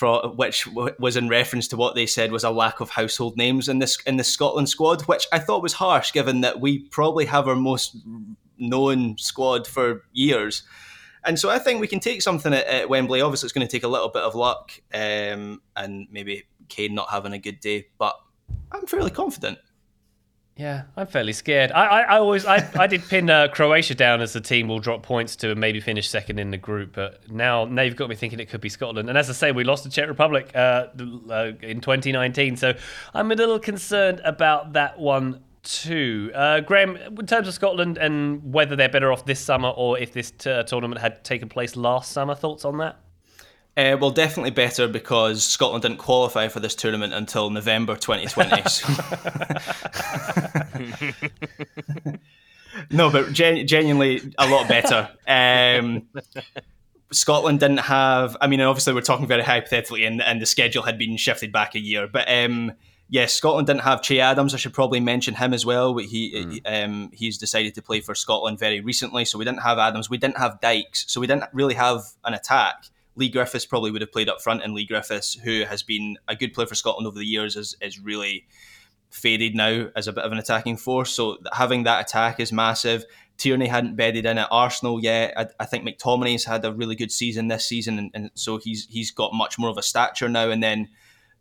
[0.01, 3.79] which was in reference to what they said was a lack of household names in
[3.79, 7.47] this in the Scotland squad, which I thought was harsh, given that we probably have
[7.47, 7.97] our most
[8.57, 10.63] known squad for years.
[11.23, 13.21] And so I think we can take something at, at Wembley.
[13.21, 17.09] Obviously, it's going to take a little bit of luck um, and maybe Kane not
[17.09, 18.15] having a good day, but
[18.71, 19.57] I'm fairly confident.
[20.57, 21.73] Yeah, I'm fairly scared.
[21.73, 24.79] I, I, I always, I, I did pin uh, Croatia down as the team will
[24.79, 28.07] drop points to and maybe finish second in the group, but now, now you've got
[28.07, 29.09] me thinking it could be Scotland.
[29.09, 30.87] And as I say, we lost to Czech Republic uh,
[31.29, 32.73] uh, in 2019, so
[33.13, 36.31] I'm a little concerned about that one too.
[36.33, 40.13] Uh, Graham, in terms of Scotland and whether they're better off this summer or if
[40.13, 42.97] this t- tournament had taken place last summer, thoughts on that?
[43.77, 48.63] Uh, well, definitely better because Scotland didn't qualify for this tournament until November 2020.
[52.91, 55.09] no, but gen- genuinely a lot better.
[55.27, 56.07] Um,
[57.11, 58.37] Scotland didn't have.
[58.39, 61.75] I mean, obviously we're talking very hypothetically, and, and the schedule had been shifted back
[61.75, 62.07] a year.
[62.07, 62.71] But um,
[63.09, 64.53] yes, Scotland didn't have Che Adams.
[64.53, 65.97] I should probably mention him as well.
[65.97, 66.85] He mm.
[66.85, 70.09] um, he's decided to play for Scotland very recently, so we didn't have Adams.
[70.09, 72.85] We didn't have Dykes, so we didn't really have an attack.
[73.15, 76.35] Leigh Griffiths probably would have played up front, and Leigh Griffiths, who has been a
[76.35, 78.45] good player for Scotland over the years, is, is really
[79.09, 81.11] faded now as a bit of an attacking force.
[81.11, 83.05] So having that attack is massive.
[83.37, 85.33] Tierney hadn't bedded in at Arsenal yet.
[85.37, 88.87] I, I think McTominay's had a really good season this season, and, and, so he's
[88.89, 90.49] he's got much more of a stature now.
[90.49, 90.89] And then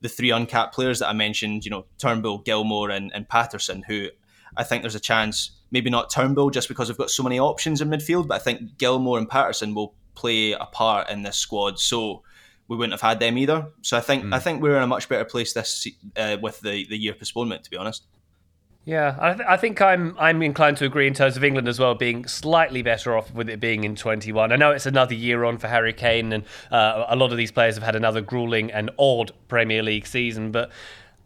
[0.01, 4.09] the three uncapped players that I mentioned, you know, Turnbull, Gilmour, and, and Patterson, who
[4.57, 7.81] I think there's a chance, maybe not Turnbull just because we've got so many options
[7.81, 11.79] in midfield, but I think Gilmour and Patterson will play a part in this squad.
[11.79, 12.23] So
[12.69, 13.67] we wouldn't have had them either.
[13.83, 14.35] So I think mm.
[14.35, 15.87] I think we're in a much better place this
[16.17, 17.65] uh, with the the year postponement.
[17.65, 18.05] To be honest.
[18.87, 21.81] Yeah, I, th- I, think I'm I'm inclined to agree in terms of England as
[21.81, 24.53] well being slightly better off with it being in 21.
[24.53, 27.51] I know it's another year on for Harry Kane, and uh, a lot of these
[27.51, 30.71] players have had another grueling and odd Premier League season, but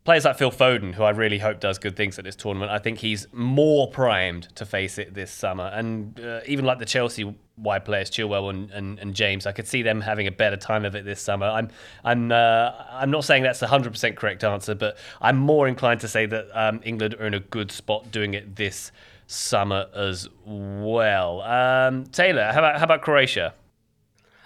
[0.09, 2.78] players like Phil Foden, who I really hope does good things at this tournament, I
[2.78, 5.66] think he's more primed to face it this summer.
[5.66, 9.68] And uh, even like the Chelsea wide players, Chilwell and, and, and, James, I could
[9.68, 11.44] see them having a better time of it this summer.
[11.44, 11.68] I'm
[12.04, 16.00] I'm uh, I'm not saying that's a hundred percent correct answer, but I'm more inclined
[16.00, 18.92] to say that um, England are in a good spot doing it this
[19.26, 21.42] summer as well.
[21.42, 23.52] Um, Taylor, how about how about Croatia?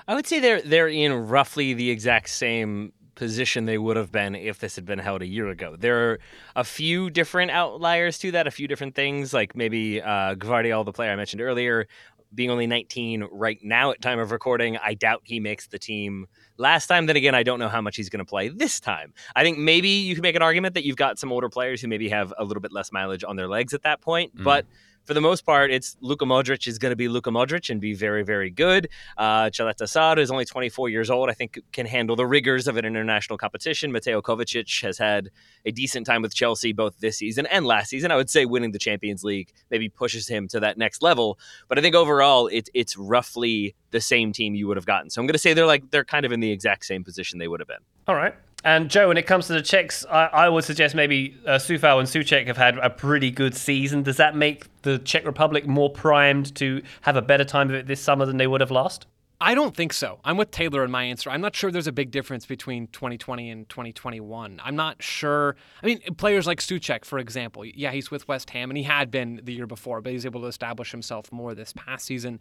[0.08, 4.34] I would say they're they're in roughly the exact same position they would have been
[4.34, 5.76] if this had been held a year ago.
[5.76, 6.18] There are
[6.56, 10.92] a few different outliers to that, a few different things, like maybe uh, Gvardiol, the
[10.92, 11.86] player I mentioned earlier,
[12.34, 14.78] being only 19 right now at time of recording.
[14.78, 17.06] I doubt he makes the team last time.
[17.06, 19.12] Then again, I don't know how much he's going to play this time.
[19.36, 21.88] I think maybe you can make an argument that you've got some older players who
[21.88, 24.44] maybe have a little bit less mileage on their legs at that point, mm.
[24.44, 24.66] but
[25.04, 27.94] for the most part, it's Luka Modric is going to be Luka Modric and be
[27.94, 28.88] very, very good.
[29.16, 31.28] Uh, Caleta is only 24 years old.
[31.28, 33.92] I think can handle the rigors of an international competition.
[33.92, 35.30] Mateo Kovacic has had
[35.64, 38.10] a decent time with Chelsea both this season and last season.
[38.10, 41.38] I would say winning the Champions League maybe pushes him to that next level.
[41.68, 45.10] But I think overall, it, it's roughly the same team you would have gotten.
[45.10, 47.38] So I'm going to say they're like they're kind of in the exact same position
[47.38, 47.82] they would have been.
[48.06, 48.34] All right.
[48.64, 51.98] And Joe, when it comes to the Czechs, I, I would suggest maybe uh, Coufal
[51.98, 54.04] and Souček have had a pretty good season.
[54.04, 57.86] Does that make the Czech Republic more primed to have a better time of it
[57.86, 59.06] this summer than they would have last?
[59.42, 60.20] I don't think so.
[60.24, 61.28] I'm with Taylor in my answer.
[61.28, 64.60] I'm not sure there's a big difference between 2020 and 2021.
[64.62, 65.56] I'm not sure.
[65.82, 69.10] I mean, players like Souček, for example, yeah, he's with West Ham and he had
[69.10, 72.38] been the year before, but he's able to establish himself more this past season.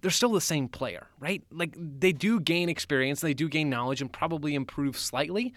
[0.00, 1.42] They're still the same player, right?
[1.50, 5.52] Like they do gain experience, they do gain knowledge and probably improve slightly.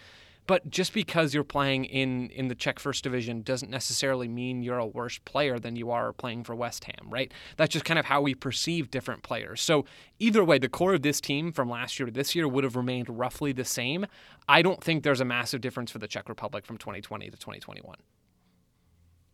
[0.48, 4.78] But just because you're playing in in the Czech First Division doesn't necessarily mean you're
[4.78, 7.30] a worse player than you are playing for West Ham, right?
[7.58, 9.60] That's just kind of how we perceive different players.
[9.60, 9.84] So
[10.18, 12.76] either way, the core of this team from last year to this year would have
[12.76, 14.06] remained roughly the same.
[14.48, 17.96] I don't think there's a massive difference for the Czech Republic from 2020 to 2021.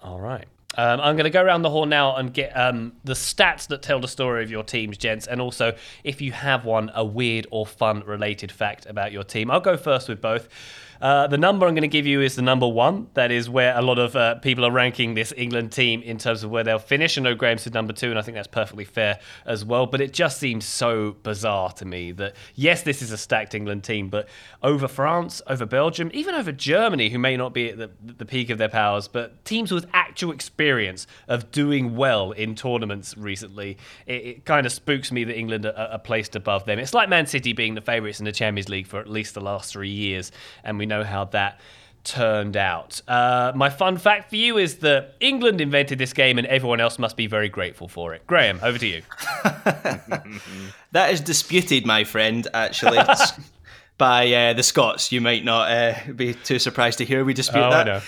[0.00, 0.46] All right.
[0.76, 3.82] Um, I'm going to go around the horn now and get um, the stats that
[3.82, 7.46] tell the story of your teams, gents, and also if you have one, a weird
[7.52, 9.48] or fun related fact about your team.
[9.52, 10.48] I'll go first with both.
[11.00, 13.08] Uh, the number I'm going to give you is the number one.
[13.14, 16.42] That is where a lot of uh, people are ranking this England team in terms
[16.44, 17.18] of where they'll finish.
[17.18, 19.86] I know Graham said number two, and I think that's perfectly fair as well.
[19.86, 23.84] But it just seems so bizarre to me that, yes, this is a stacked England
[23.84, 24.28] team, but
[24.62, 28.50] over France, over Belgium, even over Germany, who may not be at the, the peak
[28.50, 33.76] of their powers, but teams with actual experience of doing well in tournaments recently,
[34.06, 36.78] it, it kind of spooks me that England are, are placed above them.
[36.78, 39.40] It's like Man City being the favourites in the Champions League for at least the
[39.40, 40.32] last three years,
[40.62, 41.60] and we know know how that
[42.04, 43.00] turned out.
[43.08, 46.98] Uh, my fun fact for you is that England invented this game and everyone else
[46.98, 48.26] must be very grateful for it.
[48.26, 49.02] Graham, over to you.
[50.92, 52.98] that is disputed, my friend, actually.
[53.98, 55.12] by uh, the Scots.
[55.12, 58.02] You might not uh, be too surprised to hear we dispute oh, that.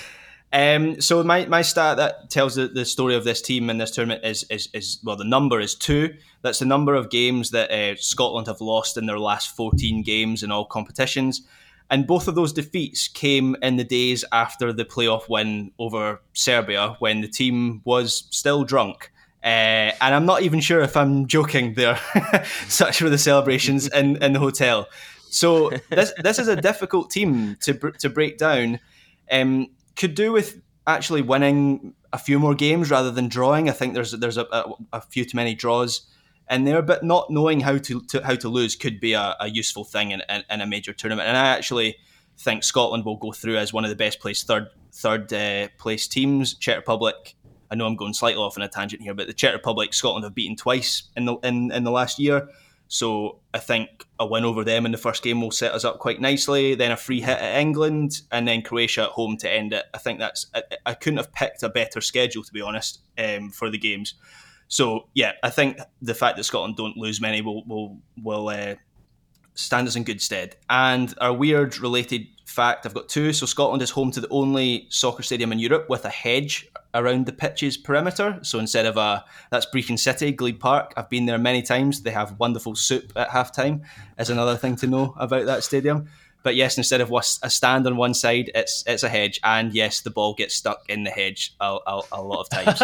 [0.53, 3.91] Um, so my, my stat that tells the, the story of this team in this
[3.93, 6.15] tournament is, is is well the number is two.
[6.43, 10.43] That's the number of games that uh, Scotland have lost in their last fourteen games
[10.43, 11.43] in all competitions,
[11.91, 16.97] and both of those defeats came in the days after the playoff win over Serbia
[16.99, 19.13] when the team was still drunk.
[19.45, 22.01] Uh, and I'm not even sure if I'm joking there.
[22.69, 24.89] Such were the celebrations in, in the hotel.
[25.31, 28.81] So this this is a difficult team to to break down.
[29.31, 33.69] Um, could do with actually winning a few more games rather than drawing.
[33.69, 36.07] I think there's there's a, a, a few too many draws
[36.51, 39.49] in there, but not knowing how to, to how to lose could be a, a
[39.49, 41.29] useful thing in, in, in, a major tournament.
[41.29, 41.97] And I actually
[42.39, 46.07] think Scotland will go through as one of the best placed third third uh, place
[46.07, 46.55] teams.
[46.55, 47.35] Czech Republic.
[47.69, 50.23] I know I'm going slightly off on a tangent here, but the Czech Republic, Scotland
[50.25, 52.49] have beaten twice in the in, in the last year.
[52.89, 55.99] So I think a win over them in the first game will set us up
[55.99, 56.77] quite nicely.
[56.77, 59.85] Then a free hit at England, and then Croatia at home to end it.
[59.93, 63.51] I think that's I, I couldn't have picked a better schedule to be honest um,
[63.51, 64.15] for the games.
[64.69, 68.75] So yeah, I think the fact that Scotland don't lose many will will will uh,
[69.55, 70.57] stand us in good stead.
[70.69, 73.33] And a weird related fact, I've got two.
[73.33, 77.27] So Scotland is home to the only soccer stadium in Europe with a hedge around
[77.27, 78.39] the pitch's perimeter.
[78.43, 80.95] So instead of a that's Brechin City, Glebe Park.
[80.97, 82.03] I've been there many times.
[82.03, 83.83] They have wonderful soup at halftime.
[84.19, 86.09] Is another thing to know about that stadium.
[86.47, 90.03] But yes, instead of a stand on one side, it's it's a hedge, and yes,
[90.03, 92.81] the ball gets stuck in the hedge a, a, a lot of times.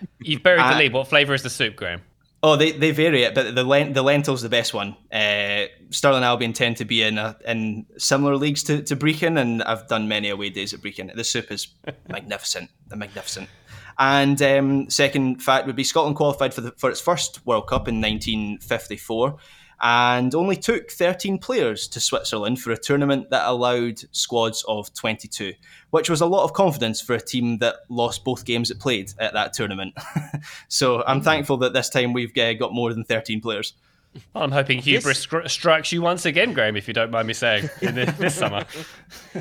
[0.22, 0.94] You've buried uh, the lead.
[0.94, 2.00] What flavour is the soup, Graham?
[2.42, 4.96] Oh, they, they vary it, but the lent, the lentil's the best one.
[5.12, 9.62] Uh, Stirling Albion tend to be in a, in similar leagues to, to Brechin, and
[9.62, 11.14] I've done many away days at Brechin.
[11.14, 11.68] The soup is
[12.08, 13.50] magnificent, the magnificent.
[13.98, 17.88] And um, second fact would be Scotland qualified for the, for its first World Cup
[17.88, 19.36] in 1954
[19.82, 25.54] and only took 13 players to Switzerland for a tournament that allowed squads of 22,
[25.90, 29.12] which was a lot of confidence for a team that lost both games it played
[29.18, 29.94] at that tournament.
[30.68, 31.24] so I'm mm-hmm.
[31.24, 33.74] thankful that this time we've uh, got more than 13 players.
[34.34, 35.52] Well, I'm hoping hubris this...
[35.52, 38.64] strikes you once again, Graham, if you don't mind me saying, this, this summer.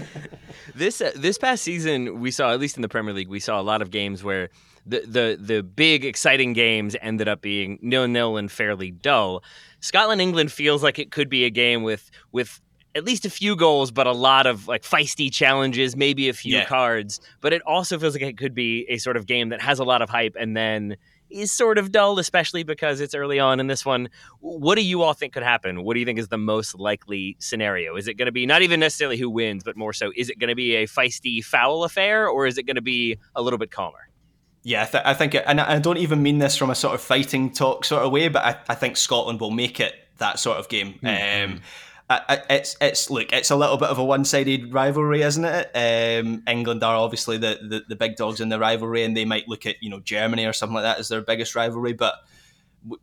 [0.76, 3.59] this uh, this past season, we saw at least in the Premier League, we saw
[3.59, 4.49] a lot of games where
[4.86, 9.43] the the the big exciting games ended up being nil nil and fairly dull.
[9.82, 12.61] Scotland England feels like it could be a game with with
[12.93, 16.57] at least a few goals, but a lot of like feisty challenges, maybe a few
[16.57, 16.65] yeah.
[16.65, 17.19] cards.
[17.39, 19.84] But it also feels like it could be a sort of game that has a
[19.84, 20.97] lot of hype and then
[21.32, 24.09] is sort of dull, especially because it's early on in this one.
[24.39, 25.84] What do you all think could happen?
[25.84, 27.95] What do you think is the most likely scenario?
[27.95, 30.39] Is it going to be not even necessarily who wins, but more so, is it
[30.39, 33.59] going to be a feisty foul affair or is it going to be a little
[33.59, 34.09] bit calmer?
[34.63, 36.93] Yeah, I, th- I think, it, and I don't even mean this from a sort
[36.93, 40.38] of fighting talk sort of way, but I, I think Scotland will make it that
[40.38, 40.99] sort of game.
[41.01, 41.53] Mm-hmm.
[41.53, 41.61] Um,
[42.49, 45.72] it's it's look, it's a little bit of a one-sided rivalry, isn't it?
[45.76, 49.47] Um, England are obviously the, the, the big dogs in the rivalry, and they might
[49.47, 52.16] look at you know Germany or something like that as their biggest rivalry, but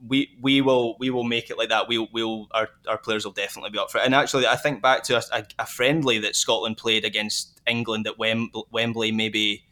[0.06, 1.88] we we will we will make it like that.
[1.88, 4.04] We'll we'll our, our players will definitely be up for it.
[4.04, 8.18] And actually, I think back to a, a friendly that Scotland played against England at
[8.18, 9.64] Wembley, maybe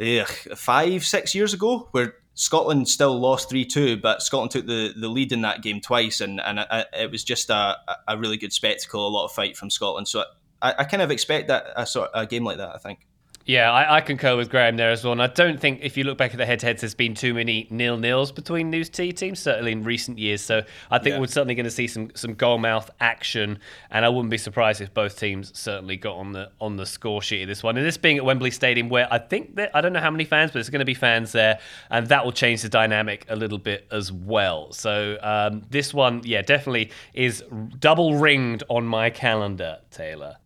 [0.00, 4.92] ugh, five, six years ago, where Scotland still lost 3 2, but Scotland took the,
[4.96, 7.76] the lead in that game twice, and, and uh, it was just a,
[8.08, 10.08] a really good spectacle, a lot of fight from Scotland.
[10.08, 10.24] So
[10.62, 13.06] I, I kind of expect that a, sort, a game like that, I think.
[13.44, 15.12] Yeah, I, I, concur with Graham there as well.
[15.12, 17.66] And I don't think, if you look back at the head-to-heads, there's been too many
[17.70, 20.40] nil-nils between these two teams, certainly in recent years.
[20.42, 21.20] So I think yeah.
[21.20, 23.58] we're certainly going to see some some goal-mouth action,
[23.90, 27.20] and I wouldn't be surprised if both teams certainly got on the on the score
[27.20, 27.76] sheet of this one.
[27.76, 30.24] And this being at Wembley Stadium, where I think that I don't know how many
[30.24, 31.58] fans, but there's going to be fans there,
[31.90, 34.72] and that will change the dynamic a little bit as well.
[34.72, 37.42] So um, this one, yeah, definitely is
[37.78, 40.36] double ringed on my calendar, Taylor.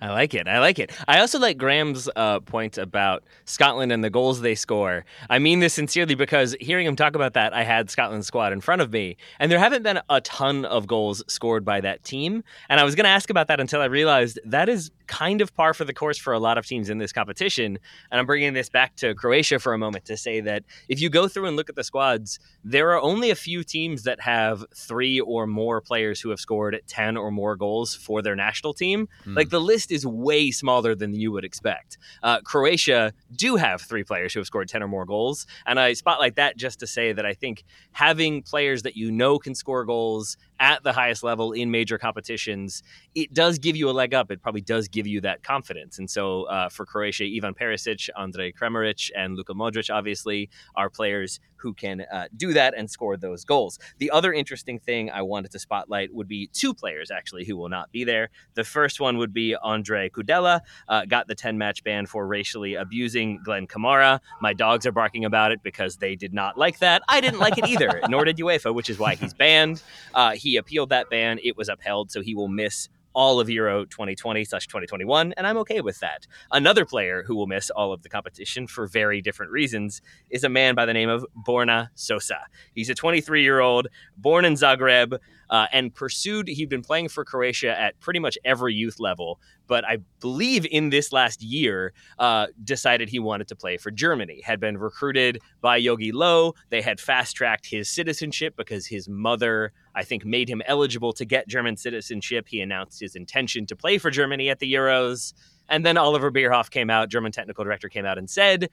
[0.00, 0.48] I like it.
[0.48, 0.92] I like it.
[1.06, 5.04] I also like Graham's uh, point about Scotland and the goals they score.
[5.28, 8.60] I mean this sincerely because hearing him talk about that, I had Scotland's squad in
[8.60, 12.42] front of me, and there haven't been a ton of goals scored by that team.
[12.68, 15.52] And I was going to ask about that until I realized that is kind of
[15.54, 17.78] par for the course for a lot of teams in this competition.
[18.12, 21.10] And I'm bringing this back to Croatia for a moment to say that if you
[21.10, 24.64] go through and look at the squads, there are only a few teams that have
[24.72, 29.08] three or more players who have scored 10 or more goals for their national team.
[29.26, 29.36] Mm.
[29.36, 31.98] Like the list is way smaller than you would expect.
[32.22, 35.44] Uh, Croatia do have three players who have scored 10 or more goals.
[35.66, 39.40] And I spotlight that just to say that I think having players that you know
[39.40, 42.82] can score goals at the highest level in major competitions,
[43.14, 44.30] it does give you a leg up.
[44.30, 45.98] It probably does give you that confidence.
[45.98, 51.40] And so uh, for Croatia, Ivan Perisic, Andrej Kramaric, and Luka Modric obviously are players
[51.60, 53.78] who can uh, do that and score those goals.
[53.98, 57.68] The other interesting thing I wanted to spotlight would be two players actually who will
[57.68, 58.30] not be there.
[58.54, 62.74] The first one would be Andre Kudela, uh, got the 10 match ban for racially
[62.74, 64.20] abusing Glen Kamara.
[64.40, 67.02] My dogs are barking about it because they did not like that.
[67.08, 69.82] I didn't like it either, nor did UEFA, which is why he's banned.
[70.14, 73.84] Uh, he appealed that ban, it was upheld, so he will miss all of Euro
[73.84, 76.26] 2020 slash 2021, and I'm okay with that.
[76.50, 80.48] Another player who will miss all of the competition for very different reasons is a
[80.48, 82.40] man by the name of Borna Sosa.
[82.74, 83.86] He's a 23 year old,
[84.16, 85.18] born in Zagreb,
[85.50, 86.48] uh, and pursued.
[86.48, 90.90] He'd been playing for Croatia at pretty much every youth level, but I believe in
[90.90, 94.40] this last year uh, decided he wanted to play for Germany.
[94.44, 96.54] Had been recruited by Jogi Löw.
[96.70, 101.24] They had fast tracked his citizenship because his mother, I think, made him eligible to
[101.24, 102.46] get German citizenship.
[102.48, 105.34] He announced his intention to play for Germany at the Euros.
[105.68, 108.70] And then Oliver Bierhoff came out, German technical director came out and said,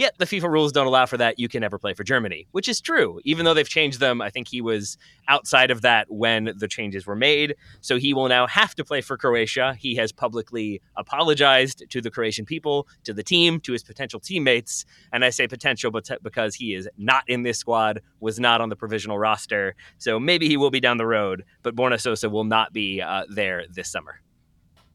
[0.00, 1.38] Yet the FIFA rules don't allow for that.
[1.38, 3.20] You can never play for Germany, which is true.
[3.26, 4.96] Even though they've changed them, I think he was
[5.28, 7.54] outside of that when the changes were made.
[7.82, 9.76] So he will now have to play for Croatia.
[9.78, 14.86] He has publicly apologized to the Croatian people, to the team, to his potential teammates.
[15.12, 18.76] And I say potential because he is not in this squad, was not on the
[18.76, 19.76] provisional roster.
[19.98, 23.24] So maybe he will be down the road, but Borna Sosa will not be uh,
[23.28, 24.22] there this summer.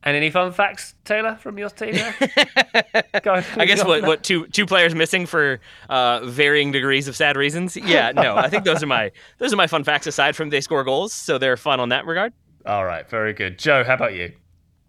[0.06, 1.96] And any fun facts, Taylor, from your team?
[2.24, 7.76] I guess what what two two players missing for uh, varying degrees of sad reasons.
[7.76, 10.06] Yeah, no, I think those are my those are my fun facts.
[10.06, 12.34] Aside from they score goals, so they're fun on that regard.
[12.68, 13.58] All right, very good.
[13.58, 14.34] Joe, how about you?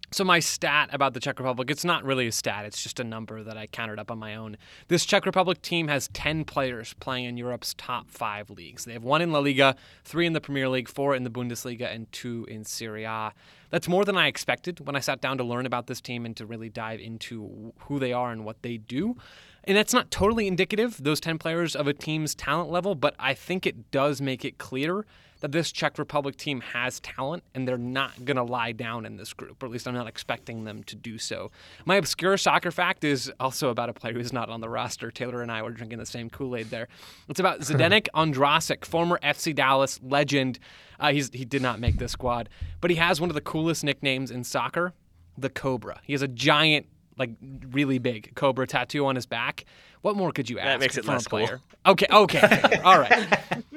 [0.09, 3.03] So my stat about the Czech Republic, it's not really a stat, it's just a
[3.03, 4.55] number that I counted up on my own.
[4.87, 8.85] This Czech Republic team has 10 players playing in Europe's top 5 leagues.
[8.85, 11.93] They have one in La Liga, 3 in the Premier League, 4 in the Bundesliga
[11.93, 13.33] and 2 in Serie A.
[13.69, 16.37] That's more than I expected when I sat down to learn about this team and
[16.37, 19.17] to really dive into who they are and what they do.
[19.65, 23.33] And that's not totally indicative, those 10 players, of a team's talent level, but I
[23.33, 25.05] think it does make it clear
[25.39, 29.17] that this Czech Republic team has talent and they're not going to lie down in
[29.17, 31.51] this group, or at least I'm not expecting them to do so.
[31.85, 35.11] My obscure soccer fact is also about a player who's not on the roster.
[35.11, 36.87] Taylor and I were drinking the same Kool Aid there.
[37.29, 40.59] It's about Zdenek Ondrasek, former FC Dallas legend.
[40.99, 42.49] Uh, he's, he did not make this squad,
[42.81, 44.93] but he has one of the coolest nicknames in soccer
[45.37, 45.99] the Cobra.
[46.03, 47.31] He has a giant like
[47.71, 49.65] really big cobra tattoo on his back.
[50.01, 51.47] What more could you ask that makes it from less a player?
[51.47, 51.91] Cool.
[51.93, 53.27] Okay, okay, all right.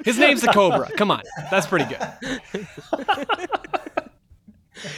[0.05, 0.89] His name's the Cobra.
[0.97, 1.99] Come on, that's pretty good.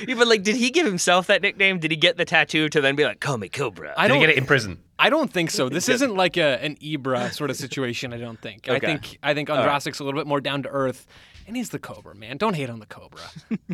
[0.08, 1.80] yeah, but like, did he give himself that nickname?
[1.80, 3.94] Did he get the tattoo to then be like, "Call me Cobra"?
[3.98, 4.80] I Did don't he get it in prison?
[5.00, 5.70] I don't think so.
[5.70, 8.14] This isn't like a an Ibra sort of situation.
[8.14, 8.70] I don't think.
[8.70, 8.88] I Okay.
[8.88, 11.06] think I think Ondrasek's a little bit more down to earth,
[11.48, 12.38] and he's the Cobra man.
[12.38, 13.22] Don't hate on the Cobra.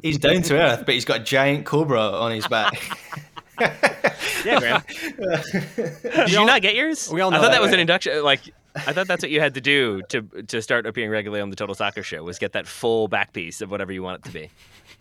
[0.01, 2.97] He's down to earth, but he's got a giant cobra on his back.
[4.45, 4.83] Yeah, Graham.
[5.75, 7.09] Did you not get yours?
[7.11, 8.23] we all know I thought that, that, was an induction.
[8.23, 8.41] Like,
[8.75, 11.55] I thought that's what you had to do to to start appearing regularly on the
[11.55, 14.31] Total Soccer Show was get that full back piece of whatever you want it to
[14.31, 14.49] be.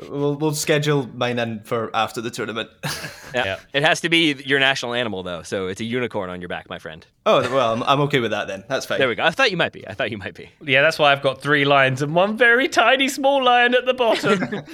[0.08, 2.70] we'll, we'll schedule mine in for after the tournament.
[3.34, 3.44] Yeah.
[3.44, 3.58] Yeah.
[3.74, 6.70] It has to be your national animal though, so it's a unicorn on your back,
[6.70, 7.06] my friend.
[7.26, 8.64] oh well, I'm, I'm okay with that then.
[8.68, 8.98] That's fine.
[8.98, 9.22] There we go.
[9.22, 9.86] I thought you might be.
[9.86, 10.48] I thought you might be.
[10.62, 13.92] Yeah, that's why I've got three lions and one very tiny small lion at the
[13.92, 14.64] bottom.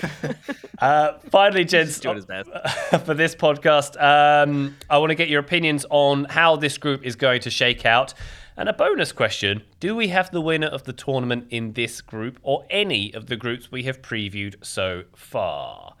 [0.78, 2.50] uh, finally, gents, doing his best.
[3.04, 7.16] for this podcast, um, I want to get your opinions on how this group is
[7.16, 8.14] going to shake out.
[8.56, 12.38] And a bonus question Do we have the winner of the tournament in this group
[12.42, 15.94] or any of the groups we have previewed so far?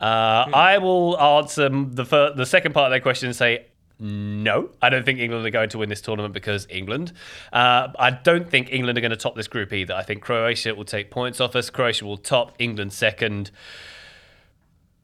[0.00, 3.66] Uh, I will answer the the second part of that question and say
[3.98, 4.70] no.
[4.82, 7.12] I don't think England are going to win this tournament because England.
[7.52, 9.94] Uh, I don't think England are going to top this group either.
[9.94, 11.70] I think Croatia will take points off us.
[11.70, 13.50] Croatia will top England second.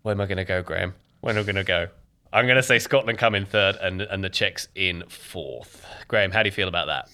[0.03, 0.95] Where am I going to go, Graham?
[1.21, 1.89] Where am I going to go?
[2.33, 5.85] I'm going to say Scotland come in third and and the Czechs in fourth.
[6.09, 7.09] Graham, how do you feel about that?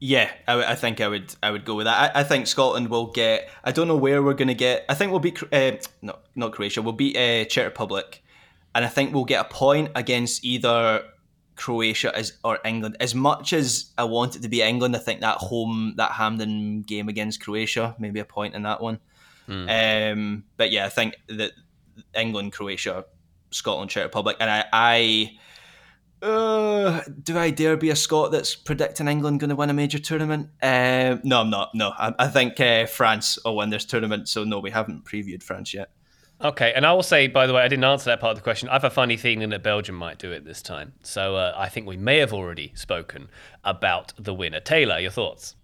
[0.00, 2.16] Yeah, I, I think I would I would go with that.
[2.16, 3.48] I, I think Scotland will get.
[3.62, 4.84] I don't know where we're going to get.
[4.88, 5.42] I think we'll beat.
[5.52, 6.82] Uh, no, not Croatia.
[6.82, 8.22] We'll beat uh, Czech Republic,
[8.74, 11.02] and I think we'll get a point against either
[11.56, 12.96] Croatia as or England.
[13.00, 16.82] As much as I want it to be England, I think that home that Hampden
[16.82, 18.98] game against Croatia, maybe a point in that one.
[19.48, 21.52] Um, but yeah, I think that
[22.14, 23.04] England, Croatia,
[23.50, 24.64] Scotland, Czech Republic, and I.
[24.72, 25.36] I
[26.22, 29.98] uh, do I dare be a Scot that's predicting England going to win a major
[29.98, 30.50] tournament?
[30.62, 31.70] Um, no, I'm not.
[31.74, 34.28] No, I, I think uh, France will win this tournament.
[34.28, 35.90] So no, we haven't previewed France yet.
[36.42, 38.42] Okay, and I will say, by the way, I didn't answer that part of the
[38.42, 38.70] question.
[38.70, 40.94] I have a funny feeling that Belgium might do it this time.
[41.02, 43.28] So uh, I think we may have already spoken
[43.62, 44.58] about the winner.
[44.60, 45.54] Taylor, your thoughts?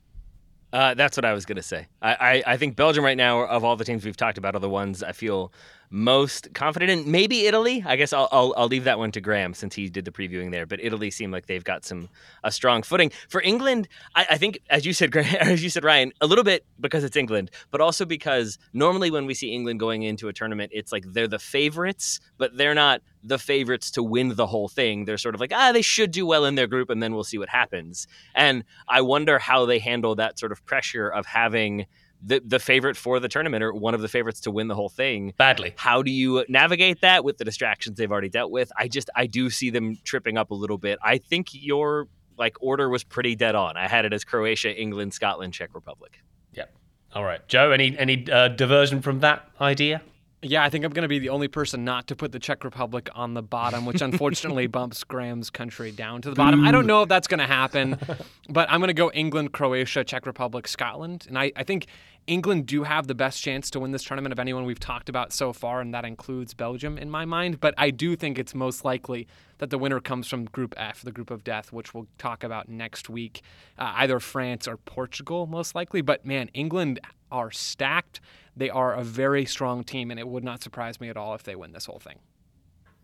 [0.75, 1.87] Uh, that's what I was going to say.
[2.03, 4.61] I, I, I think Belgium right now, of all the teams we've talked about, are
[4.61, 5.51] the ones I feel
[5.91, 7.11] most confident in.
[7.11, 7.83] Maybe Italy.
[7.87, 10.51] I guess I'll, I'll I'll leave that one to Graham since he did the previewing
[10.51, 10.67] there.
[10.67, 12.09] But Italy seem like they've got some
[12.45, 13.11] a strong footing.
[13.29, 16.45] For England, I, I think as you said, Graham, as you said, Ryan, a little
[16.45, 20.33] bit because it's England, but also because normally when we see England going into a
[20.33, 24.69] tournament, it's like they're the favorites, but they're not the favorites to win the whole
[24.69, 25.05] thing.
[25.05, 27.25] They're sort of like, ah, they should do well in their group, and then we'll
[27.25, 28.07] see what happens.
[28.35, 31.87] And I wonder how they handle that sort of pressure of having
[32.23, 34.89] the the favorite for the tournament or one of the favorites to win the whole
[34.89, 35.75] thing badly.
[35.77, 38.71] How do you navigate that with the distractions they've already dealt with?
[38.77, 40.99] I just I do see them tripping up a little bit.
[41.03, 42.09] I think your
[42.39, 43.77] like order was pretty dead on.
[43.77, 46.21] I had it as Croatia, England, Scotland, Czech Republic.
[46.53, 46.73] Yep.
[47.15, 47.71] All right, Joe.
[47.71, 50.03] Any any uh, diversion from that idea?
[50.43, 52.63] Yeah, I think I'm going to be the only person not to put the Czech
[52.63, 56.65] Republic on the bottom, which unfortunately bumps Graham's country down to the bottom.
[56.65, 57.99] I don't know if that's going to happen,
[58.49, 61.25] but I'm going to go England, Croatia, Czech Republic, Scotland.
[61.29, 61.87] And I, I think
[62.27, 65.33] England do have the best chance to win this tournament of anyone we've talked about
[65.33, 67.59] so far, and that includes Belgium in my mind.
[67.61, 69.27] But I do think it's most likely
[69.59, 72.69] that the winner comes from Group F, the group of death, which we'll talk about
[72.69, 73.43] next week.
[73.79, 76.03] Uh, either France or Portugal, most likely.
[76.03, 78.21] But man, England are stacked.
[78.57, 81.43] They are a very strong team, and it would not surprise me at all if
[81.43, 82.19] they win this whole thing.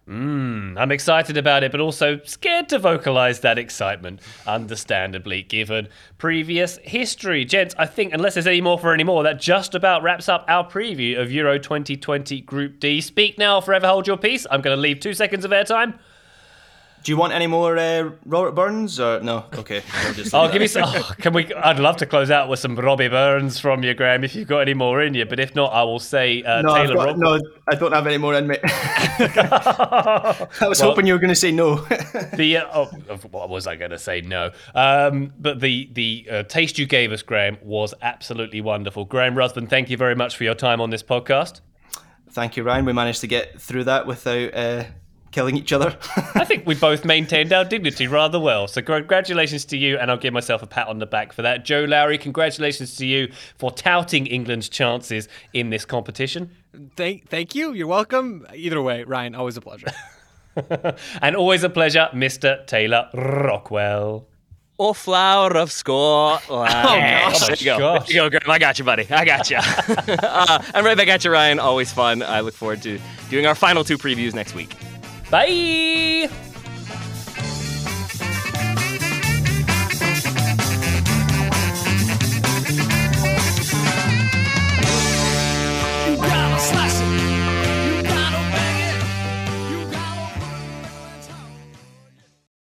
[0.08, 5.88] Mm, I'm excited about it, but also scared to vocalize that excitement, understandably, given
[6.18, 7.44] previous history.
[7.44, 10.44] Gents, I think, unless there's any more for any more, that just about wraps up
[10.48, 13.00] our preview of Euro 2020 Group D.
[13.00, 14.44] Speak now, forever hold your peace.
[14.50, 15.96] I'm going to leave two seconds of airtime.
[17.02, 19.44] Do you want any more uh, Robert Burns or no?
[19.54, 19.82] Okay,
[20.32, 20.84] I'll oh, give me some.
[20.86, 21.52] Oh, can we?
[21.52, 24.60] I'd love to close out with some Robbie Burns from you, Graham, if you've got
[24.60, 25.24] any more in you.
[25.24, 26.94] But if not, I will say uh, no, Taylor.
[26.94, 28.56] Got, no, I don't have any more in me.
[28.64, 31.76] I was well, hoping you were going to say no.
[32.34, 32.84] the uh, oh,
[33.30, 34.20] what was I going to say?
[34.20, 34.52] No.
[34.74, 39.06] Um, but the the uh, taste you gave us, Graham, was absolutely wonderful.
[39.06, 41.62] Graham Ruthven, thank you very much for your time on this podcast.
[42.30, 42.84] Thank you, Ryan.
[42.84, 44.84] We managed to get through that without uh,
[45.32, 45.96] killing each other.
[46.34, 48.68] I think we both maintained our dignity rather well.
[48.68, 51.64] So congratulations to you, and I'll give myself a pat on the back for that.
[51.64, 56.50] Joe Lowry, congratulations to you for touting England's chances in this competition.
[56.96, 57.72] Thank, thank you.
[57.72, 58.46] You're welcome.
[58.54, 59.88] Either way, Ryan, always a pleasure.
[61.22, 62.66] and always a pleasure, Mr.
[62.66, 64.26] Taylor Rockwell.
[64.78, 66.42] Oh, flower of Scotland.
[66.50, 67.46] Oh, gosh.
[67.46, 67.78] There you go.
[67.78, 68.06] Gosh.
[68.08, 68.50] There you go, Graham.
[68.50, 69.06] I got you, buddy.
[69.10, 69.58] I got you.
[69.58, 71.58] uh, I'm right back at you, Ryan.
[71.58, 72.22] Always fun.
[72.22, 72.98] I look forward to
[73.30, 74.74] doing our final two previews next week.
[75.32, 76.28] Bye.